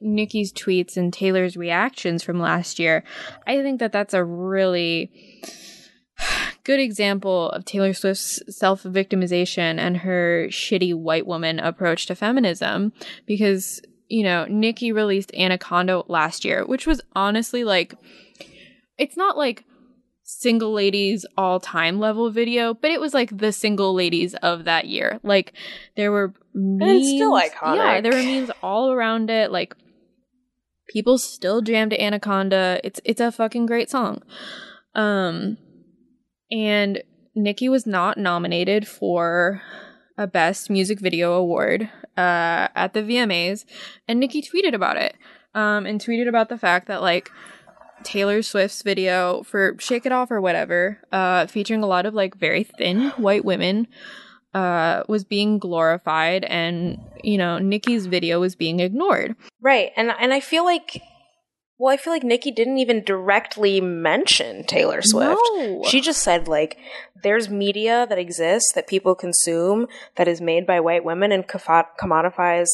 [0.00, 3.04] Nicki's tweets and Taylor's reactions from last year,
[3.46, 5.10] I think that that's a really
[6.64, 12.92] good example of Taylor Swift's self victimization and her shitty white woman approach to feminism.
[13.26, 17.94] Because, you know, Nikki released Anaconda last year, which was honestly like,
[18.98, 19.64] it's not like
[20.40, 24.86] single ladies all time level video, but it was like the single ladies of that
[24.86, 25.20] year.
[25.22, 25.52] Like
[25.96, 26.82] there were memes.
[26.82, 27.76] And it's still iconic.
[27.76, 29.52] Yeah, there were memes all around it.
[29.52, 29.74] Like
[30.88, 32.80] people still jam to Anaconda.
[32.84, 34.22] It's it's a fucking great song.
[34.94, 35.58] Um
[36.50, 37.02] and
[37.34, 39.62] Nicki was not nominated for
[40.18, 43.64] a best music video award uh at the VMAs
[44.06, 45.16] and Nicki tweeted about it.
[45.54, 47.30] Um and tweeted about the fact that like
[48.04, 52.36] Taylor Swift's video for Shake It Off or whatever, uh, featuring a lot of like
[52.36, 53.88] very thin white women,
[54.54, 59.34] uh, was being glorified, and you know Nicki's video was being ignored.
[59.60, 61.02] Right, and and I feel like,
[61.78, 65.40] well, I feel like Nikki didn't even directly mention Taylor Swift.
[65.54, 65.82] No.
[65.84, 66.76] She just said like,
[67.22, 69.86] there's media that exists that people consume
[70.16, 72.68] that is made by white women and commodifies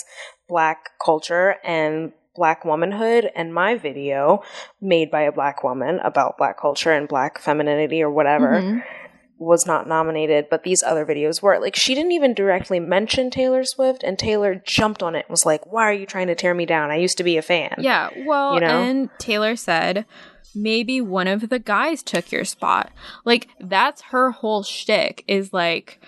[0.49, 4.41] black culture and black womanhood and my video
[4.81, 8.83] made by a black woman about black culture and black femininity or whatever Mhm.
[9.41, 13.63] was not nominated but these other videos were like she didn't even directly mention taylor
[13.65, 16.55] swift and taylor jumped on it and was like why are you trying to tear
[16.55, 18.67] me down i used to be a fan Yeah, well, You know?
[18.83, 20.07] and Taylor said
[20.55, 22.91] maybe one of the guys took your spot.
[23.25, 26.01] Like that's her whole shtick is like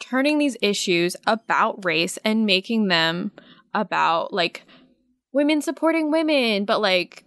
[0.00, 3.30] turning these issues about race and making them
[3.72, 4.64] about like
[5.34, 7.24] women supporting women, but like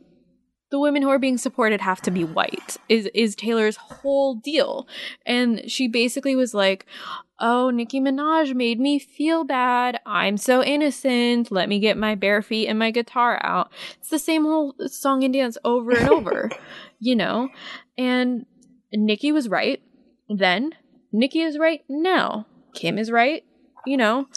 [0.69, 4.87] the women who are being supported have to be white is is Taylor's whole deal.
[5.25, 6.85] And she basically was like,
[7.39, 9.99] "Oh, Nicki Minaj made me feel bad.
[10.05, 11.51] I'm so innocent.
[11.51, 15.23] Let me get my bare feet and my guitar out." It's the same whole song
[15.23, 16.49] and dance over and over,
[16.99, 17.49] you know?
[17.97, 18.45] And
[18.91, 19.81] Nicki was right
[20.27, 20.71] then.
[21.13, 22.45] Nicki is right now.
[22.73, 23.43] Kim is right,
[23.85, 24.27] you know.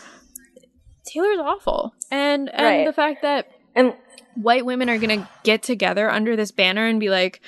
[1.05, 1.93] Taylor's awful.
[2.11, 2.87] And and Right.
[2.87, 3.95] the fact that and
[4.35, 7.41] white women are going to get together under this banner and be like,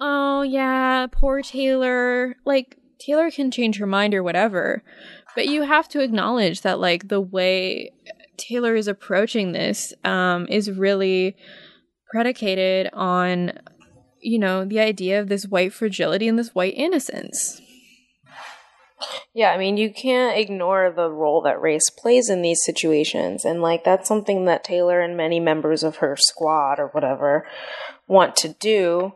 [0.00, 2.36] oh, yeah, poor Taylor.
[2.44, 4.82] Like, Taylor can change her mind or whatever.
[5.34, 7.92] But you have to acknowledge that, like, the way
[8.36, 11.36] Taylor is approaching this um, is really
[12.10, 13.52] predicated on,
[14.20, 17.60] you know, the idea of this white fragility and this white innocence.
[19.32, 23.44] Yeah, I mean, you can't ignore the role that race plays in these situations.
[23.44, 27.46] And, like, that's something that Taylor and many members of her squad or whatever
[28.06, 29.12] want to do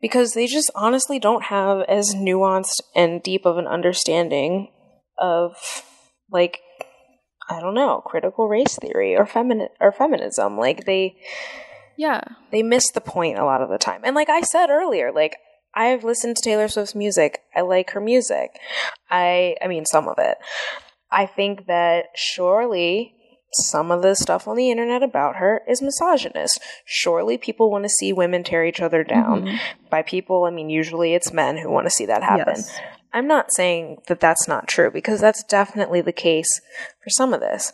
[0.00, 4.68] because they just honestly don't have as nuanced and deep of an understanding
[5.18, 5.82] of,
[6.30, 6.60] like,
[7.48, 10.58] I don't know, critical race theory or femini- or feminism.
[10.58, 11.16] Like, they
[11.96, 12.22] Yeah.
[12.50, 14.02] they miss the point a lot of the time.
[14.04, 15.36] And like I said earlier, like
[15.74, 17.40] I've listened to Taylor Swift's music.
[17.56, 18.58] I like her music.
[19.10, 20.38] I I mean some of it.
[21.10, 23.14] I think that surely
[23.54, 26.58] some of the stuff on the internet about her is misogynist.
[26.86, 29.42] Surely people want to see women tear each other down.
[29.44, 29.58] Mhm.
[29.90, 32.54] By people, I mean usually it's men who want to see that happen.
[32.56, 32.78] Yes.
[33.14, 36.62] I'm not saying that that's not true because that's definitely the case
[37.04, 37.72] for some of this.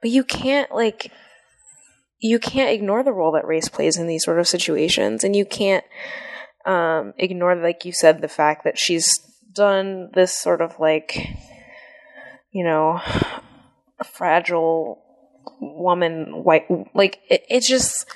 [0.00, 1.10] But you can't like
[2.18, 5.44] you can't ignore the role that race plays in these sort of situations and you
[5.44, 5.84] can't
[6.66, 9.08] um, ignore like you said the fact that she's
[9.52, 11.28] done this sort of like
[12.52, 13.00] you know
[14.04, 15.02] fragile
[15.60, 18.06] woman white like it, it's just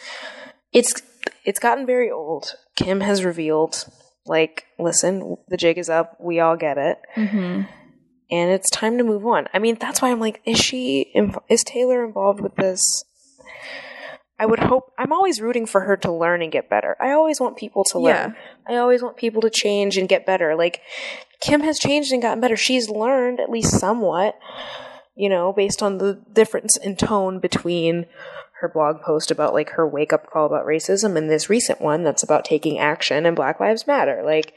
[0.72, 1.00] it's
[1.44, 3.86] it's gotten very old kim has revealed
[4.26, 7.66] like listen the jig is up we all get it Mhm.
[8.30, 9.48] and it's time to move on.
[9.54, 12.80] I mean, that's why I'm like, is she, inv- is Taylor involved with this?
[14.40, 16.96] I would hope, I'm always rooting for her to learn and get better.
[16.98, 18.34] I always want people to learn.
[18.66, 20.56] I always want people to change and get better.
[20.56, 20.80] Like,
[21.42, 22.56] Kim has changed and gotten better.
[22.56, 24.38] She's learned, at least somewhat,
[25.14, 28.06] you know, based on the difference in tone between
[28.62, 32.02] her blog post about like her wake up call about racism and this recent one
[32.02, 34.22] that's about taking action and Black Lives Matter.
[34.24, 34.54] Like,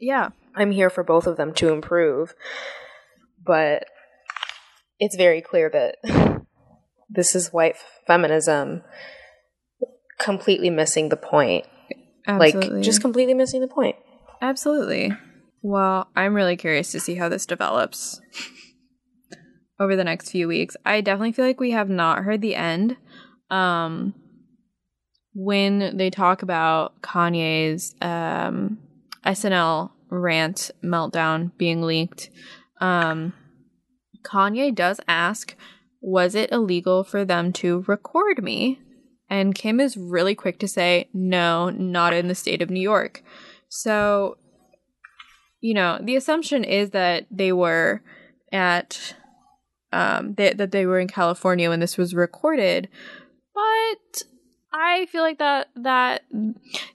[0.00, 0.30] Yeah.
[0.56, 2.34] I'm here for both of them to improve.
[3.44, 3.84] But
[4.98, 6.29] it's very clear that
[7.10, 8.82] this is white feminism
[10.18, 11.66] completely missing the point.
[12.26, 12.76] Absolutely.
[12.76, 13.96] Like, just completely missing the point.
[14.40, 15.12] Absolutely.
[15.62, 18.20] Well, I'm really curious to see how this develops
[19.78, 20.76] over the next few weeks.
[20.84, 22.96] I definitely feel like we have not heard the end.
[23.50, 24.14] Um
[25.32, 28.78] when they talk about Kanye's um
[29.24, 32.30] SNL rant meltdown being leaked,
[32.80, 33.32] um
[34.22, 35.54] Kanye does ask,
[36.00, 38.80] was it illegal for them to record me?
[39.28, 43.22] And Kim is really quick to say, no, not in the state of New York.
[43.68, 44.36] So
[45.60, 48.02] you know, the assumption is that they were
[48.52, 49.14] at
[49.92, 52.88] um they, that they were in California when this was recorded,
[53.54, 54.22] but
[54.72, 56.22] I feel like that that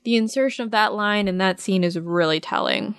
[0.04, 2.96] the insertion of that line in that scene is really telling.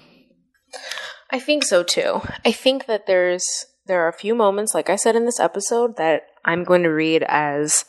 [1.31, 2.23] I think so too.
[2.45, 5.97] I think that there's there are a few moments, like I said in this episode,
[5.97, 7.85] that I'm going to read as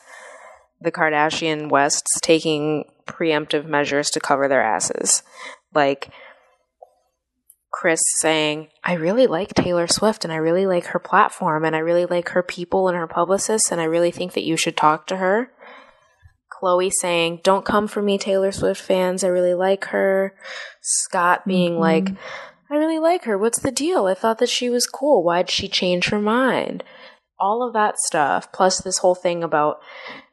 [0.80, 5.22] the Kardashian Wests taking preemptive measures to cover their asses.
[5.74, 6.10] Like
[7.72, 11.80] Kris saying, I really like Taylor Swift and I really like her platform and I
[11.80, 15.06] really like her people and her publicists and I really think that you should talk
[15.08, 15.50] to her.
[16.60, 19.22] Khloé saying, Don't come for me, Taylor Swift fans.
[19.22, 20.34] I really like her.
[20.80, 21.80] Scott being mm-hmm.
[21.80, 22.10] like,
[22.70, 23.38] I really like her.
[23.38, 24.06] What's the deal?
[24.06, 25.22] I thought that she was cool.
[25.22, 26.84] Why'd she change her mind?
[27.40, 29.78] All of that stuff, plus this whole thing about,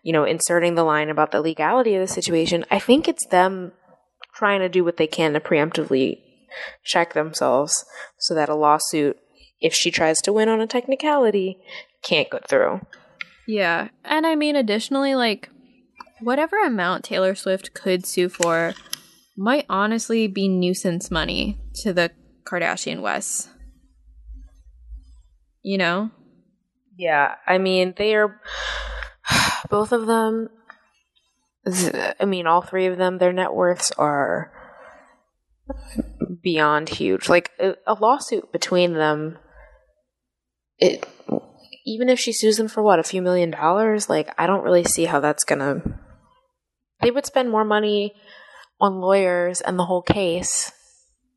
[0.04, 2.66] you know, inserting the line about the legality of the situation.
[2.70, 3.72] I think it's them
[4.34, 6.20] trying to do what they can to preemptively
[6.84, 7.86] check themselves
[8.20, 9.18] so that a lawsuit,
[9.62, 11.60] if she tries to win on a technicality,
[12.04, 12.82] can't go through.
[13.48, 13.90] Yeah.
[14.04, 15.50] And I mean, additionally, like,
[16.20, 18.74] whatever amount Taylor Swift could sue for
[19.38, 22.12] might honestly be nuisance money to the
[22.46, 23.50] Kardashian West.
[25.62, 26.12] You know?
[26.98, 28.40] Yeah, I mean, they are
[29.70, 30.50] both of them.
[32.20, 34.52] I mean, all three of them, their net worths are
[36.42, 37.28] beyond huge.
[37.28, 39.40] Like a, a lawsuit between them,
[40.78, 41.08] it
[41.86, 44.84] even if she sues them for what a few million dollars, like I don't really
[44.84, 45.82] see how that's gonna.
[47.02, 48.14] They would spend more money
[48.80, 50.72] on lawyers and the whole case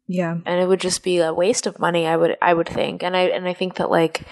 [0.08, 0.38] yeah.
[0.46, 3.02] And it would just be a waste of money, I would I would think.
[3.02, 4.22] And I and I think that like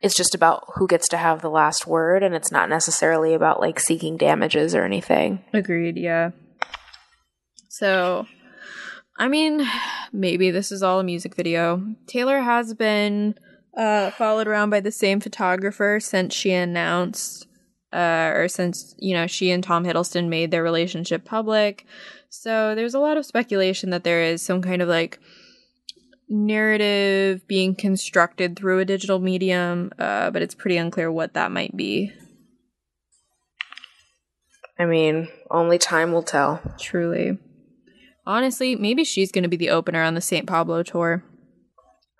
[0.00, 3.60] it's just about who gets to have the last word and it's not necessarily about
[3.60, 5.44] like seeking damages or anything.
[5.52, 6.30] Agreed, yeah.
[7.68, 8.26] So
[9.18, 9.66] I mean,
[10.12, 11.94] maybe this is all a music video.
[12.06, 13.34] Taylor has been
[13.76, 17.46] uh, followed around by the same photographer since she announced,
[17.92, 21.84] uh, or since, you know, she and Tom Hiddleston made their relationship public.
[22.40, 25.20] So there's a lot of speculation that there is some kind of like
[26.28, 31.76] narrative being constructed through a digital medium, uh, but it's pretty unclear what that might
[31.76, 32.12] be.
[34.78, 36.60] I mean, only time will tell.
[36.78, 37.38] Truly.
[38.26, 40.46] Honestly, maybe she's going to be the opener on the St.
[40.46, 41.22] Pablo tour.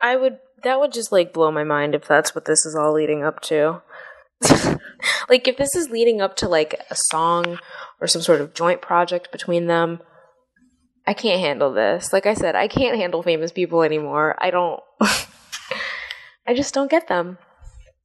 [0.01, 2.95] I would, that would just like blow my mind if that's what this is all
[2.95, 3.83] leading up to.
[5.29, 7.59] like, if this is leading up to like a song
[8.01, 10.01] or some sort of joint project between them.
[11.07, 12.12] I can't handle this.
[12.12, 14.34] Like I said, I can't handle famous people anymore.
[14.38, 14.80] I don't.
[16.47, 17.38] I just don't get them.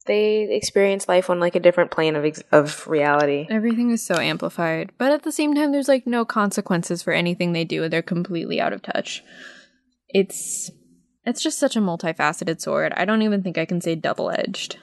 [0.06, 3.46] They experience life on like a different plane of ex- of reality.
[3.50, 7.52] Everything is so amplified, but at the same time, there's like no consequences for anything
[7.52, 7.88] they do.
[7.88, 9.22] They're completely out of touch.
[10.08, 10.70] It's
[11.24, 12.92] it's just such a multifaceted sword.
[12.96, 14.78] I don't even think I can say double edged.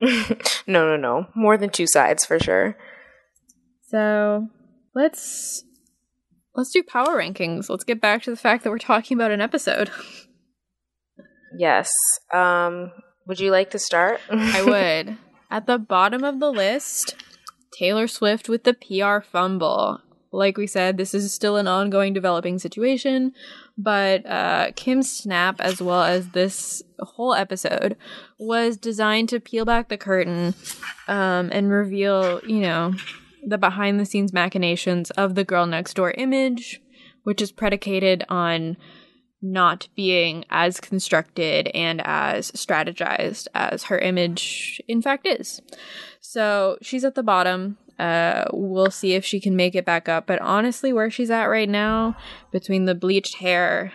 [0.00, 0.26] no,
[0.66, 1.26] no, no.
[1.34, 2.76] More than two sides for sure.
[3.88, 4.48] So
[4.94, 5.64] let's
[6.54, 7.68] let's do power rankings.
[7.68, 9.90] Let's get back to the fact that we're talking about an episode.
[11.58, 11.90] Yes.
[12.34, 12.92] Um,
[13.26, 14.20] would you like to start?
[14.30, 14.62] I
[15.06, 15.18] would.
[15.50, 17.14] At the bottom of the list,
[17.78, 20.00] Taylor Swift with the PR fumble.
[20.32, 23.32] Like we said, this is still an ongoing developing situation,
[23.78, 27.96] but uh, Kim's snap, as well as this whole episode,
[28.38, 30.52] was designed to peel back the curtain
[31.08, 32.92] um, and reveal, you know,
[33.46, 36.82] the behind the scenes machinations of the girl next door image,
[37.22, 38.76] which is predicated on
[39.40, 45.60] not being as constructed and as strategized as her image in fact is.
[46.20, 47.78] So she's at the bottom.
[47.98, 50.26] Uh, we'll see if she can make it back up.
[50.26, 52.16] But honestly, where she's at right now,
[52.50, 53.92] between the bleached hair,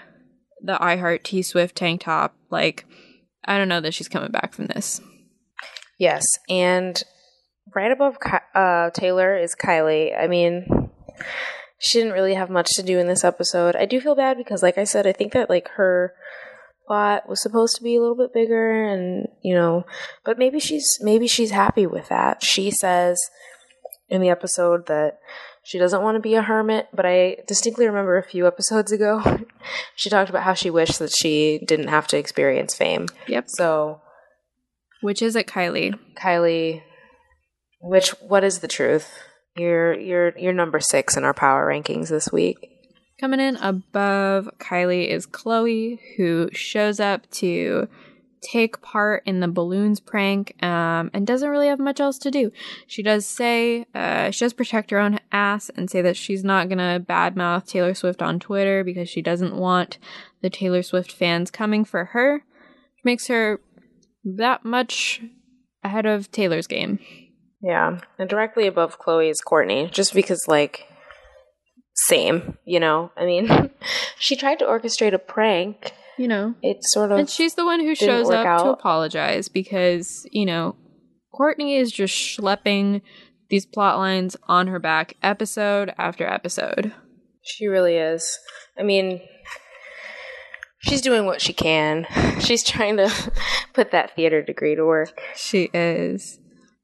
[0.63, 2.85] the I Heart T Swift tank top, like,
[3.45, 5.01] I don't know that she's coming back from this.
[5.99, 6.23] Yes.
[6.49, 7.03] And
[7.75, 8.17] right above
[8.55, 10.17] uh, Taylor is Kylie.
[10.17, 10.89] I mean,
[11.79, 13.75] she didn't really have much to do in this episode.
[13.75, 16.13] I do feel bad because, like I said, I think that like her
[16.87, 19.85] plot was supposed to be a little bit bigger, and you know,
[20.23, 22.43] but maybe she's maybe she's happy with that.
[22.43, 23.19] She says
[24.09, 25.19] in the episode that
[25.63, 29.21] she doesn't want to be a hermit, but I distinctly remember a few episodes ago
[29.95, 33.07] she talked about how she wished that she didn't have to experience fame.
[33.27, 33.45] Yep.
[33.47, 34.01] So,
[35.01, 35.97] which is it, Kylie?
[36.15, 36.81] Kylie
[37.81, 39.11] which what is the truth?
[39.55, 42.57] You're you're you're number six in our power rankings this week.
[43.19, 47.87] Coming in above Kylie is Khloé, who shows up to
[48.41, 52.51] take part in the balloons prank um, and doesn't really have much else to do.
[52.87, 56.67] She does say, uh, she does protect her own ass and say that she's not
[56.67, 59.99] gonna badmouth Taylor Swift on Twitter because she doesn't want
[60.41, 62.43] the Taylor Swift fans coming for her.
[62.95, 63.59] Which makes her
[64.23, 65.21] that much
[65.83, 66.99] ahead of Taylor's game.
[67.63, 70.87] Yeah, and directly above Khloe is Kourtney, just because, like,
[71.95, 73.11] same, you know?
[73.15, 73.69] I mean,
[74.17, 75.93] she tried to orchestrate a prank.
[76.17, 77.17] You know, It sort of.
[77.19, 80.75] and she's the one who shows up to apologize because you know
[81.33, 83.01] Kourtney is just schlepping
[83.49, 86.93] these plot lines on her back episode after episode.
[87.43, 88.37] She really is.
[88.77, 89.21] I mean,
[90.79, 92.05] she's doing what she can.
[92.39, 93.11] She's trying to
[93.73, 95.19] put that theater degree to work.
[95.35, 96.39] She is.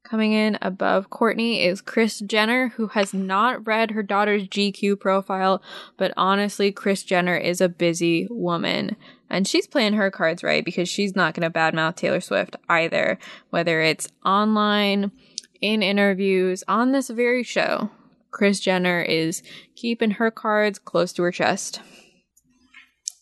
[0.08, 5.60] Coming in above Kourtney is Kris Jenner, who has not read her daughter's GQ profile,
[5.98, 8.96] but honestly, Kris Jenner is a busy woman.
[9.28, 13.18] And she's playing her cards right because she's not going to badmouth Taylor Swift either,
[13.50, 15.12] whether it's online,
[15.60, 17.90] in interviews, on this very show.
[18.30, 19.42] Kris Jenner is
[19.76, 21.82] keeping her cards close to her chest.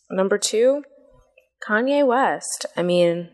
[0.09, 0.85] Number two,
[1.67, 2.67] Kanye West.
[2.77, 3.31] I mean,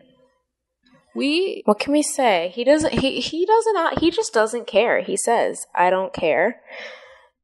[1.15, 2.51] We what can we say?
[2.55, 2.93] He doesn't.
[2.99, 3.99] He he doesn't.
[3.99, 5.01] He just doesn't care.
[5.01, 6.61] He says, "I don't care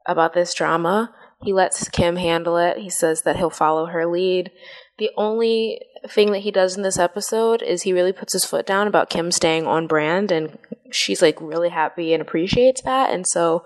[0.08, 2.80] about this drama." He lets Kim handle it.
[2.80, 4.52] He says that he'll follow her lead.
[4.98, 8.66] The only thing that he does in this episode is he really puts his foot
[8.66, 10.58] down about Kim staying on brand, and
[10.92, 13.14] she's like really happy and appreciates that.
[13.14, 13.66] And so,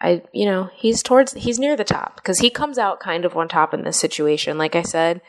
[0.00, 3.36] I, you know, he's towards he's near the top because he comes out kind of
[3.36, 4.58] on top in this situation.
[4.58, 5.22] Like I said,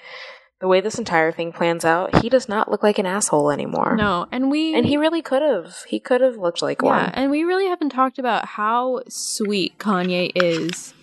[0.63, 3.97] the way this entire thing plans out, he does not look like an asshole anymore.
[3.97, 5.83] no, and we And he really could have.
[5.89, 6.99] He could have looked like one.
[6.99, 7.13] Yeah, one.
[7.15, 10.93] and we really haven't talked about how sweet Kanye is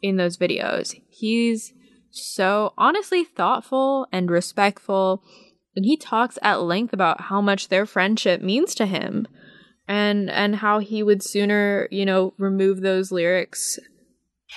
[0.00, 0.98] in those videos.
[1.10, 1.74] He's
[2.10, 5.22] so honestly thoughtful and respectful,
[5.76, 9.28] and he talks at length about how much their friendship means to him.
[9.86, 13.78] And and how he would sooner, you know, remove those lyrics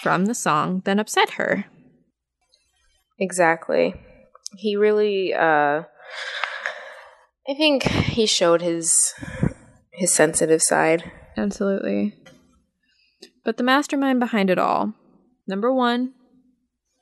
[0.01, 1.65] from the song than upset her.
[3.19, 3.95] Exactly.
[4.57, 5.83] He really uh
[7.47, 9.13] I think he showed his
[9.91, 11.11] his sensitive side.
[11.37, 12.15] Absolutely.
[13.43, 14.93] But the mastermind behind it all
[15.47, 16.13] number one,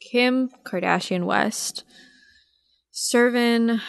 [0.02, 1.84] Kim Kardashian West,
[2.92, 3.80] serving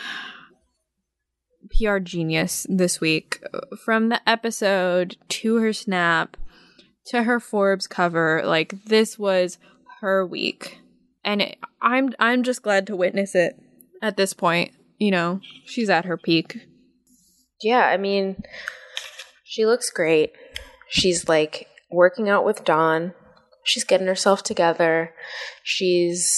[1.78, 3.42] PR genius this week.
[3.84, 6.36] From the episode to her snap
[7.06, 9.58] to her Forbes cover, like this was
[10.00, 10.78] her week.
[11.24, 13.56] And it, I'm I'm just glad to witness it
[14.02, 14.72] at this point.
[14.98, 16.58] You know, she's at her peak.
[17.62, 18.42] Yeah, I mean
[19.44, 20.32] she looks great.
[20.88, 23.14] She's like working out with Dawn.
[23.64, 25.14] She's getting herself together.
[25.62, 26.28] She's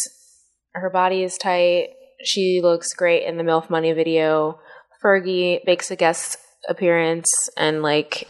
[0.72, 1.88] her body is tight.
[2.22, 4.60] She looks great in the MILF Money video.
[5.02, 6.38] Fergie makes a guest
[6.68, 8.28] appearance and like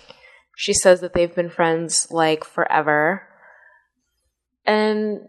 [0.56, 3.22] she says that they've been friends like forever.
[4.64, 5.28] And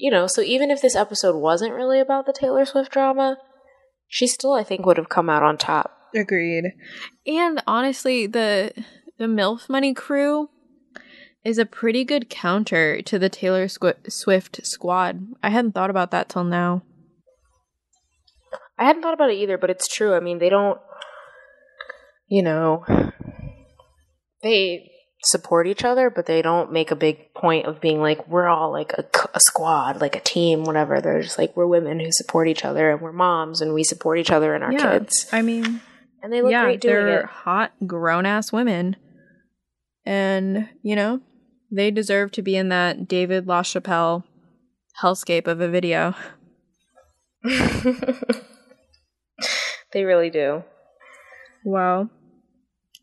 [0.00, 3.36] you know, so even if this episode wasn't really about the Taylor Swift drama,
[4.08, 5.94] she still I think would have come out on top.
[6.14, 6.72] Agreed.
[7.26, 8.72] And honestly, the
[9.18, 10.48] the MILF Money crew
[11.44, 15.20] is a pretty good counter to the Taylor Swi- Swift squad.
[15.42, 16.82] I hadn't thought about that till now.
[18.78, 20.14] I hadn't thought about it either, but it's true.
[20.14, 20.80] I mean, they don't,
[22.28, 22.84] you know,
[24.42, 24.89] they
[25.22, 28.70] support each other, but they don't make a big point of being like, we're all
[28.72, 31.00] like a squad, like a team, whatever.
[31.00, 34.18] They're just like, we're women who support each other and we're moms and we support
[34.18, 35.26] each other and our kids.
[35.32, 35.80] I mean,
[36.22, 37.26] And they look yeah, great doing they're it.
[37.26, 38.96] hot, grown ass women.
[40.06, 41.20] And, you know,
[41.70, 44.24] they deserve to be in that David LaChapelle
[45.02, 46.14] hellscape of a video.
[49.92, 50.64] they really do.
[51.64, 52.08] Wow.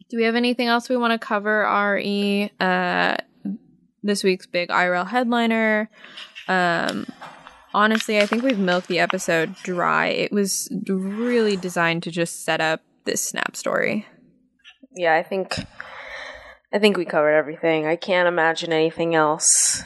[0.09, 1.63] Do we have anything else we want to cover,
[1.93, 2.51] RE?
[2.59, 3.17] Uh,
[4.03, 5.89] this week's big IRL headliner.
[6.47, 7.05] Um,
[7.73, 10.07] honestly, I think we've milked the episode dry.
[10.07, 14.05] It was really designed to just set up this snap story.
[14.95, 15.55] Yeah, I think,
[16.73, 17.85] I think we covered everything.
[17.85, 19.83] I can't imagine anything else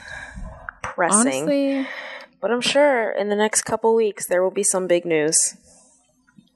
[0.84, 1.46] pressing.
[1.46, 1.88] Honestly,
[2.40, 5.58] But I'm sure in the next couple weeks there will be some big news.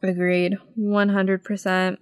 [0.04, 0.58] agreed.
[0.80, 1.98] 100%.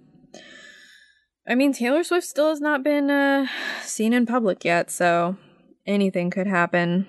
[1.46, 3.46] I mean, Taylor Swift still has not been uh,
[3.82, 5.36] seen in public yet, so
[5.86, 7.06] anything could happen.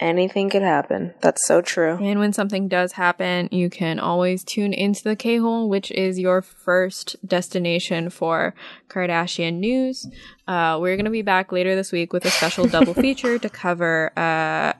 [0.00, 1.14] Anything could happen.
[1.20, 1.96] That's so true.
[2.02, 6.18] And when something does happen, you can always tune into the K Hole, which is
[6.18, 8.52] your first destination for
[8.88, 10.08] Kardashian news.
[10.48, 13.48] Uh, we're going to be back later this week with a special double feature to
[13.48, 14.72] cover uh,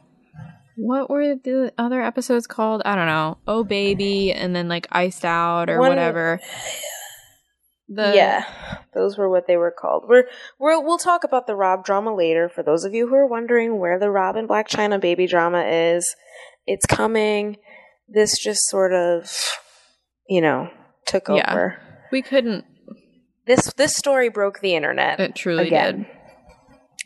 [0.76, 2.82] what were the other episodes called?
[2.84, 3.38] I don't know.
[3.46, 6.40] Oh baby, and then like iced out or One- whatever.
[7.94, 8.44] The yeah,
[8.94, 10.04] those were what they were called.
[10.08, 10.24] We're,
[10.58, 12.48] we're we'll talk about the Rob drama later.
[12.48, 15.62] For those of you who are wondering where the Rob and Blac Chyna baby drama
[15.64, 16.14] is,
[16.66, 17.56] it's coming.
[18.08, 19.30] This just sort of,
[20.28, 20.68] you know,
[21.06, 21.50] took Yeah.
[21.52, 21.80] over.
[22.10, 22.64] we couldn't.
[23.46, 25.18] This this story broke the internet.
[25.20, 25.96] It truly Again.
[25.98, 26.06] did.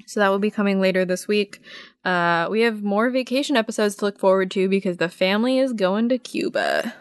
[0.08, 1.60] So that will be coming later this week.
[2.04, 6.08] Uh, we have more vacation episodes to look forward to because the family is going
[6.10, 6.94] to Cuba.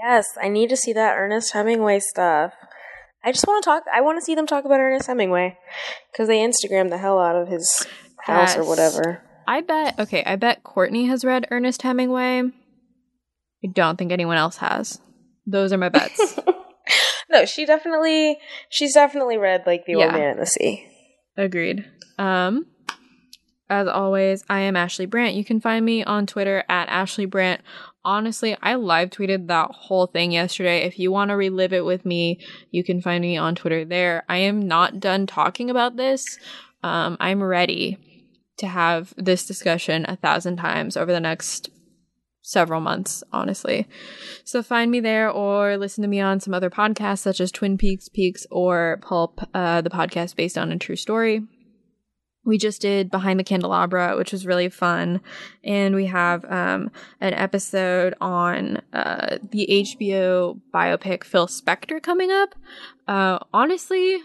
[0.00, 2.52] Yes, I need to see that Ernest Hemingway stuff.
[3.24, 3.84] I just want to talk.
[3.92, 5.56] I want to see them talk about Ernest Hemingway
[6.12, 7.86] because they Instagram the hell out of his
[8.18, 9.22] house or whatever.
[9.46, 9.98] I bet.
[9.98, 12.42] Okay, I bet Kourtney has read Ernest Hemingway.
[12.42, 15.00] I don't think anyone else has.
[15.46, 16.38] Those are my bets.
[17.30, 18.38] No, she definitely.
[18.68, 20.04] She's definitely read like the Yeah.
[20.04, 20.86] Old Man in the Sea.
[21.36, 21.84] Agreed.
[22.18, 22.66] Um,
[23.68, 25.34] as always, I am Ashley Brandt.
[25.34, 27.62] You can find me on Twitter at Ashley Brandt.
[28.04, 30.82] Honestly, I live tweeted that whole thing yesterday.
[30.82, 32.38] If you want to relive it with me,
[32.70, 34.24] you can find me on Twitter there.
[34.28, 36.38] I am not done talking about this.
[36.82, 37.98] Um, I'm ready
[38.58, 41.70] to have this discussion a thousand times over the next
[42.42, 43.88] several months, honestly.
[44.44, 47.78] So find me there or listen to me on some other podcasts such as Twin
[47.78, 51.42] Peaks Peaks or Pulp, uh, the podcast based on a true story.
[52.44, 55.20] We just did Behind the Candelabra, which was really fun.
[55.62, 56.90] And we have um,
[57.20, 62.54] an episode on uh, the HBO biopic Phil Spector coming up.
[63.08, 64.18] Uh, honestly,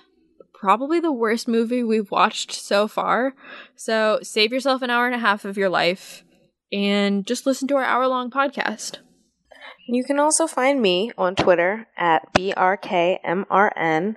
[0.54, 3.34] probably the worst movie we've watched so far.
[3.76, 6.24] So save yourself an hour and a half of your life
[6.72, 8.98] and just listen to our hour long podcast.
[9.88, 14.16] You can also find me on Twitter at brkmrn.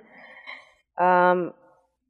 [0.99, 1.53] Um,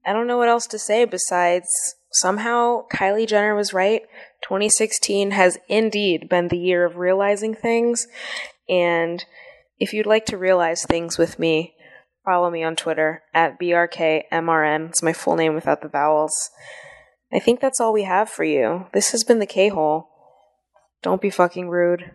[0.05, 1.67] I don't know what else to say besides
[2.11, 4.01] somehow Kylie Jenner was right.
[4.43, 8.07] 2016 has indeed been the year of realizing things.
[8.67, 9.23] And
[9.79, 11.73] if you'd like to realize things with me,
[12.25, 14.89] follow me on Twitter at brkmrn.
[14.89, 16.49] It's my full name without the vowels.
[17.31, 18.87] I think that's all we have for you.
[18.93, 20.09] This has been the K hole.
[21.01, 22.11] Don't be fucking rude.